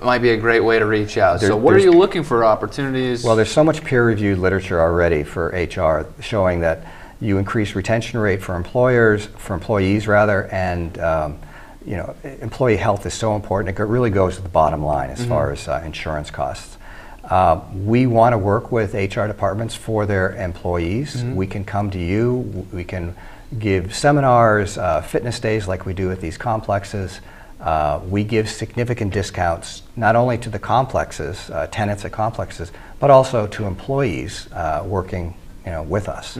might 0.01 0.19
be 0.19 0.31
a 0.31 0.37
great 0.37 0.59
way 0.61 0.79
to 0.79 0.85
reach 0.85 1.17
out. 1.17 1.39
There- 1.39 1.49
so, 1.49 1.57
what 1.57 1.73
are 1.75 1.79
you 1.79 1.91
looking 1.91 2.23
for 2.23 2.43
opportunities? 2.45 3.23
Well, 3.23 3.35
there's 3.35 3.51
so 3.51 3.63
much 3.63 3.83
peer-reviewed 3.83 4.37
literature 4.39 4.79
already 4.79 5.23
for 5.23 5.47
HR 5.49 6.05
showing 6.21 6.61
that 6.61 6.85
you 7.19 7.37
increase 7.37 7.75
retention 7.75 8.19
rate 8.19 8.41
for 8.41 8.55
employers, 8.55 9.27
for 9.37 9.53
employees 9.53 10.07
rather, 10.07 10.47
and 10.47 10.97
um, 10.99 11.39
you 11.85 11.95
know, 11.97 12.15
employee 12.41 12.77
health 12.77 13.05
is 13.05 13.13
so 13.13 13.35
important. 13.35 13.77
It 13.77 13.83
really 13.83 14.09
goes 14.11 14.35
to 14.35 14.41
the 14.41 14.49
bottom 14.49 14.83
line 14.83 15.09
as 15.09 15.25
far 15.25 15.51
as 15.51 15.67
uh, 15.67 15.81
insurance 15.85 16.29
costs. 16.29 16.77
Uh, 17.23 17.61
we 17.85 18.07
want 18.07 18.33
to 18.33 18.37
work 18.37 18.71
with 18.71 18.93
HR 18.93 19.25
departments 19.27 19.73
for 19.75 20.05
their 20.05 20.35
employees. 20.35 21.23
We 21.23 21.47
can 21.47 21.63
come 21.63 21.89
to 21.91 21.99
you. 21.99 22.67
We 22.73 22.83
can 22.83 23.15
give 23.57 23.95
seminars, 23.95 24.77
uh, 24.77 25.01
fitness 25.01 25.39
days 25.39 25.67
like 25.67 25.85
we 25.85 25.93
do 25.93 26.11
at 26.11 26.21
these 26.21 26.37
complexes. 26.37 27.19
Uh, 27.61 28.01
we 28.09 28.23
give 28.23 28.49
significant 28.49 29.13
discounts 29.13 29.83
not 29.95 30.15
only 30.15 30.37
to 30.37 30.49
the 30.49 30.59
complexes, 30.59 31.49
uh, 31.51 31.67
tenants 31.67 32.03
at 32.03 32.11
complexes, 32.11 32.71
but 32.99 33.11
also 33.11 33.45
to 33.47 33.65
employees 33.65 34.51
uh, 34.51 34.83
working, 34.85 35.35
you 35.65 35.71
know, 35.71 35.83
with 35.83 36.09
us. 36.09 36.37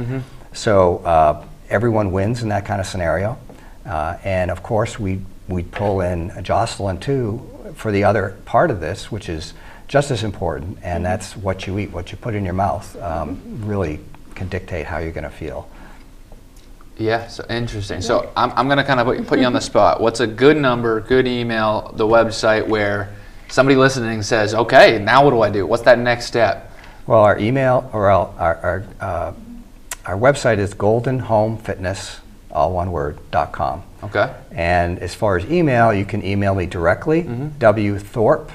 So 0.53 0.97
uh, 0.97 1.45
everyone 1.69 2.11
wins 2.11 2.41
in 2.41 2.49
that 2.49 2.65
kind 2.65 2.81
of 2.81 2.87
scenario. 2.87 3.37
Uh, 3.85 4.17
and 4.23 4.51
of 4.51 4.61
course, 4.63 4.99
we 4.99 5.21
we 5.47 5.63
pull 5.63 6.01
in 6.01 6.31
Jocelyn 6.43 6.99
too 6.99 7.47
for 7.75 7.91
the 7.91 8.03
other 8.03 8.37
part 8.45 8.71
of 8.71 8.79
this, 8.79 9.11
which 9.11 9.29
is 9.29 9.53
just 9.87 10.11
as 10.11 10.23
important, 10.23 10.77
and 10.83 11.05
that's 11.05 11.35
what 11.35 11.67
you 11.67 11.77
eat, 11.77 11.91
what 11.91 12.11
you 12.11 12.17
put 12.17 12.33
in 12.33 12.45
your 12.45 12.53
mouth, 12.53 12.95
um, 13.01 13.41
really 13.65 13.99
can 14.35 14.47
dictate 14.47 14.85
how 14.85 14.99
you're 14.99 15.11
going 15.11 15.25
to 15.25 15.29
feel. 15.29 15.67
Yeah, 17.01 17.27
so 17.27 17.43
interesting. 17.49 17.99
So 18.01 18.31
I'm, 18.37 18.51
I'm 18.51 18.67
going 18.67 18.77
to 18.77 18.83
kind 18.83 18.99
of 18.99 19.07
put, 19.07 19.25
put 19.25 19.39
you 19.39 19.45
on 19.45 19.53
the 19.53 19.59
spot. 19.59 19.99
What's 19.99 20.19
a 20.19 20.27
good 20.27 20.55
number, 20.55 21.01
good 21.01 21.27
email, 21.27 21.91
the 21.95 22.05
website 22.05 22.67
where 22.67 23.09
somebody 23.49 23.75
listening 23.75 24.21
says, 24.21 24.53
okay, 24.53 24.99
now 24.99 25.25
what 25.25 25.31
do 25.31 25.41
I 25.41 25.49
do? 25.49 25.65
What's 25.65 25.83
that 25.83 25.97
next 25.97 26.27
step? 26.27 26.71
Well, 27.07 27.21
our 27.21 27.39
email 27.39 27.89
or 27.91 28.11
our 28.11 28.29
our, 28.37 28.55
our, 28.57 28.83
uh, 28.99 29.33
our 30.05 30.15
website 30.15 30.59
is 30.59 30.75
goldenhomefitness, 30.75 32.19
all 32.51 32.71
one 32.73 32.91
word, 32.91 33.17
dot 33.31 33.51
com. 33.51 33.83
Okay. 34.03 34.31
And 34.51 34.99
as 34.99 35.15
far 35.15 35.37
as 35.37 35.49
email, 35.49 35.91
you 35.91 36.05
can 36.05 36.23
email 36.23 36.53
me 36.53 36.67
directly, 36.67 37.23
W 37.57 37.97
Thorpe 37.97 38.51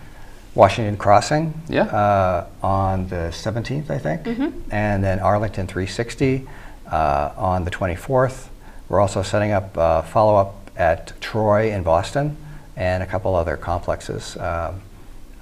Washington 0.55 0.97
Crossing. 0.97 1.55
Yeah. 1.69 1.85
Uh, 1.85 2.45
on 2.63 3.09
the 3.09 3.31
17th, 3.33 3.91
I 3.91 3.99
think. 3.99 4.27
And 4.71 5.03
then 5.05 5.21
Arlington 5.21 5.67
360 5.67 6.47
uh, 6.91 7.31
on 7.37 7.65
the 7.65 7.71
24th. 7.71 8.49
We're 8.89 9.01
also 9.01 9.23
setting 9.23 9.53
up 9.53 9.77
uh, 9.79 10.03
follow-up 10.03 10.55
at 10.77 11.13
Troy 11.21 11.71
in 11.73 11.83
Boston 11.85 12.37
and 12.77 13.03
a 13.03 13.07
couple 13.07 13.37
other 13.37 13.57
complexes. 13.57 14.37
Um, 14.37 14.83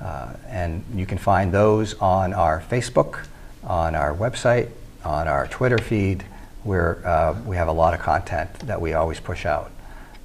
uh, 0.02 0.28
and 0.48 0.84
you 0.94 1.06
can 1.06 1.18
find 1.18 1.50
those 1.52 1.94
on 2.00 2.32
our 2.34 2.62
Facebook, 2.70 3.20
on 3.64 3.94
our 3.94 4.14
website, 4.14 4.68
on 5.04 5.26
our 5.26 5.46
Twitter 5.46 5.78
feed, 5.78 6.24
where 6.68 7.04
uh, 7.06 7.34
we 7.46 7.56
have 7.56 7.66
a 7.68 7.72
lot 7.72 7.94
of 7.94 8.00
content 8.00 8.52
that 8.66 8.78
we 8.80 8.92
always 8.92 9.18
push 9.18 9.46
out. 9.46 9.70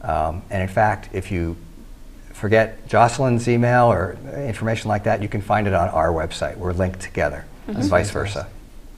Um, 0.02 0.42
and 0.50 0.62
in 0.62 0.68
fact, 0.68 1.08
if 1.14 1.32
you 1.32 1.56
forget 2.34 2.86
Jocelyn's 2.88 3.48
email 3.48 3.86
or 3.86 4.18
information 4.36 4.90
like 4.90 5.06
that, 5.06 5.22
you 5.22 5.30
can 5.30 5.42
find 5.42 5.66
it 5.68 5.74
on 5.74 5.88
our 5.88 6.10
website. 6.10 6.58
We're 6.58 6.74
linked 6.74 7.00
together, 7.00 7.46
and 7.68 7.78
vice 7.86 8.12
versa. 8.12 8.48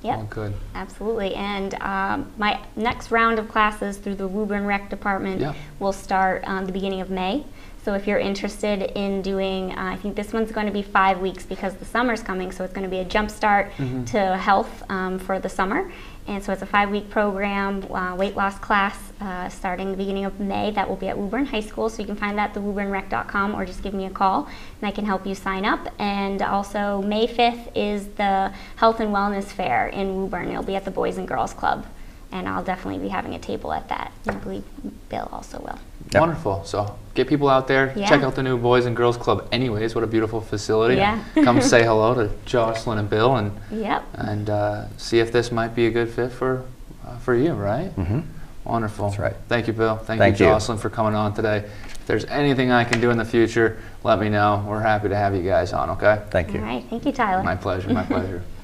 Yep. 0.02 0.20
Oh, 0.20 0.24
good. 0.30 0.54
Absolutely. 0.74 1.34
And 1.36 1.74
um, 1.82 2.32
my 2.38 2.60
next 2.76 3.12
round 3.12 3.40
of 3.40 3.48
classes 3.48 3.98
through 3.98 4.16
the 4.16 4.28
Woburn 4.28 4.66
Rec 4.66 4.90
Department 4.90 5.42
Yeah. 5.42 5.54
will 5.80 5.94
start 5.94 6.44
um, 6.48 6.66
the 6.66 6.72
beginning 6.72 7.02
of 7.02 7.10
May. 7.10 7.44
So 7.84 7.94
if 7.94 8.08
you're 8.08 8.20
interested 8.20 8.82
in 8.96 9.22
doing, 9.22 9.72
uh, 9.72 9.94
I 9.94 9.96
think 9.98 10.16
this 10.16 10.34
one's 10.34 10.52
going 10.52 10.66
to 10.66 10.74
be 10.74 10.82
five 10.82 11.22
weeks 11.22 11.44
because 11.46 11.76
the 11.76 11.86
summer's 11.86 12.24
coming, 12.24 12.52
so 12.52 12.64
it's 12.64 12.74
going 12.74 12.84
to 12.84 12.90
be 12.90 12.98
a 13.00 13.06
jump 13.06 13.30
start 13.30 13.72
to 14.08 14.38
health 14.38 14.84
um, 14.90 15.20
for 15.20 15.38
the 15.40 15.50
summer. 15.50 15.92
And 16.28 16.44
so 16.44 16.52
it's 16.52 16.62
a 16.64 16.66
five-week 16.66 17.10
program, 17.12 17.84
uh, 17.92 18.16
weight 18.16 18.36
loss 18.36 18.58
class, 18.58 18.98
uh, 19.22 19.48
starting 19.50 19.92
the 19.92 19.98
beginning 19.98 20.26
of 20.26 20.40
May. 20.40 20.72
That 20.72 20.90
will 20.90 20.96
be 20.96 21.08
at 21.08 21.18
Woburn 21.18 21.46
High 21.46 21.60
School, 21.60 21.88
so 21.88 22.02
you 22.02 22.08
can 22.08 22.16
find 22.16 22.38
that 22.40 22.50
at 22.50 22.56
thewoburnrec.com 22.56 23.54
or 23.54 23.64
just 23.64 23.84
give 23.84 23.94
me 23.94 24.06
a 24.06 24.10
call, 24.10 24.48
and 24.82 24.88
I 24.88 24.92
can 24.92 25.06
help 25.06 25.28
you 25.28 25.36
sign 25.36 25.66
up. 25.66 25.88
And 26.00 26.42
also, 26.42 27.02
May 27.04 27.28
5th 27.28 27.72
is 27.76 28.08
the 28.16 28.52
Health 28.78 29.00
and 29.00 29.14
Wellness 29.14 29.46
Fair 29.46 29.88
in 29.88 30.16
Woburn. 30.16 30.50
It'll 30.50 30.64
be 30.64 30.76
at 30.76 30.84
the 30.84 30.92
Boys 30.92 31.18
and 31.18 31.28
Girls 31.28 31.54
Club, 31.54 31.86
and 32.32 32.48
I'll 32.50 32.64
definitely 32.64 33.02
be 33.02 33.10
having 33.10 33.34
a 33.36 33.40
table 33.40 33.72
at 33.74 33.88
that. 33.90 34.12
I 34.28 34.34
believe 34.34 34.64
Bill 35.10 35.30
also 35.32 35.60
will. 35.60 35.80
Yep. 36.12 36.22
Wonderful. 36.22 36.64
So 36.66 36.98
get 37.14 37.28
people 37.28 37.50
out 37.50 37.68
there. 37.68 37.94
Yeah. 37.96 38.08
Check 38.10 38.22
out 38.24 38.36
the 38.36 38.44
new 38.44 38.58
Boys 38.58 38.86
and 38.86 38.96
Girls 38.96 39.18
Club. 39.18 39.48
Anyways, 39.52 39.96
what 39.96 40.04
a 40.04 40.08
beautiful 40.08 40.42
facility. 40.42 40.96
Yeah. 40.96 41.24
Come 41.44 41.62
say 41.74 41.84
hello 41.84 42.14
to 42.14 42.32
Jocelyn 42.46 42.98
and 43.00 43.10
Bill 43.10 43.36
and 43.38 43.52
Yep. 43.72 44.04
and 44.16 44.50
uh, 44.50 44.86
see 44.98 45.20
if 45.20 45.32
this 45.32 45.52
might 45.52 45.76
be 45.76 45.88
a 45.88 45.92
good 45.92 46.10
fit 46.10 46.32
for 46.32 46.64
uh, 47.06 47.18
for 47.18 47.36
you, 47.36 47.54
right? 47.54 47.90
hmm 47.92 48.20
Wonderful. 48.64 49.10
That's 49.10 49.20
right. 49.20 49.36
Thank 49.48 49.68
you, 49.68 49.74
Bill. 49.74 49.96
Thank, 49.98 50.20
Thank 50.20 50.40
you, 50.40 50.48
you. 50.48 50.52
Jocelyn, 50.54 50.80
for 50.80 50.90
coming 50.90 51.14
on 51.14 51.36
today. 51.36 51.58
If 51.86 52.08
there's 52.08 52.26
anything 52.26 52.72
I 52.72 52.84
can 52.84 53.00
do 53.00 53.12
in 53.12 53.18
the 53.18 53.26
future, 53.26 53.78
let 54.04 54.20
me 54.20 54.28
know. 54.30 54.66
We're 54.68 54.80
happy 54.82 55.10
to 55.10 55.16
have 55.16 55.36
you 55.36 55.44
guys 55.44 55.72
on. 55.72 55.92
Okay. 55.92 56.20
Thank 56.32 56.52
you. 56.54 56.60
All 56.60 56.66
right. 56.66 56.84
Thank 56.90 57.06
you, 57.06 57.12
Tyler. 57.12 57.44
My 57.44 57.56
pleasure. 57.56 57.90
My 57.94 58.04
pleasure. 58.04 58.42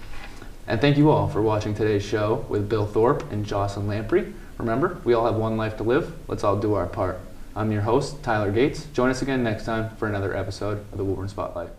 And 0.71 0.79
thank 0.79 0.97
you 0.97 1.09
all 1.09 1.27
for 1.27 1.41
watching 1.41 1.75
today's 1.75 2.01
show 2.01 2.45
with 2.47 2.69
Bill 2.69 2.85
Thorpe 2.85 3.29
and 3.29 3.45
Jocelyn 3.45 3.87
Lamprey. 3.87 4.33
Remember, 4.57 5.01
we 5.03 5.13
all 5.13 5.25
have 5.25 5.35
one 5.35 5.57
life 5.57 5.75
to 5.75 5.83
live. 5.83 6.13
Let's 6.29 6.45
all 6.45 6.55
do 6.55 6.75
our 6.75 6.87
part. 6.87 7.19
I'm 7.57 7.73
your 7.73 7.81
host, 7.81 8.23
Tyler 8.23 8.53
Gates. 8.53 8.85
Join 8.93 9.09
us 9.09 9.21
again 9.21 9.43
next 9.43 9.65
time 9.65 9.93
for 9.97 10.07
another 10.07 10.33
episode 10.33 10.85
of 10.93 10.97
the 10.97 11.03
Woburn 11.03 11.27
Spotlight. 11.27 11.71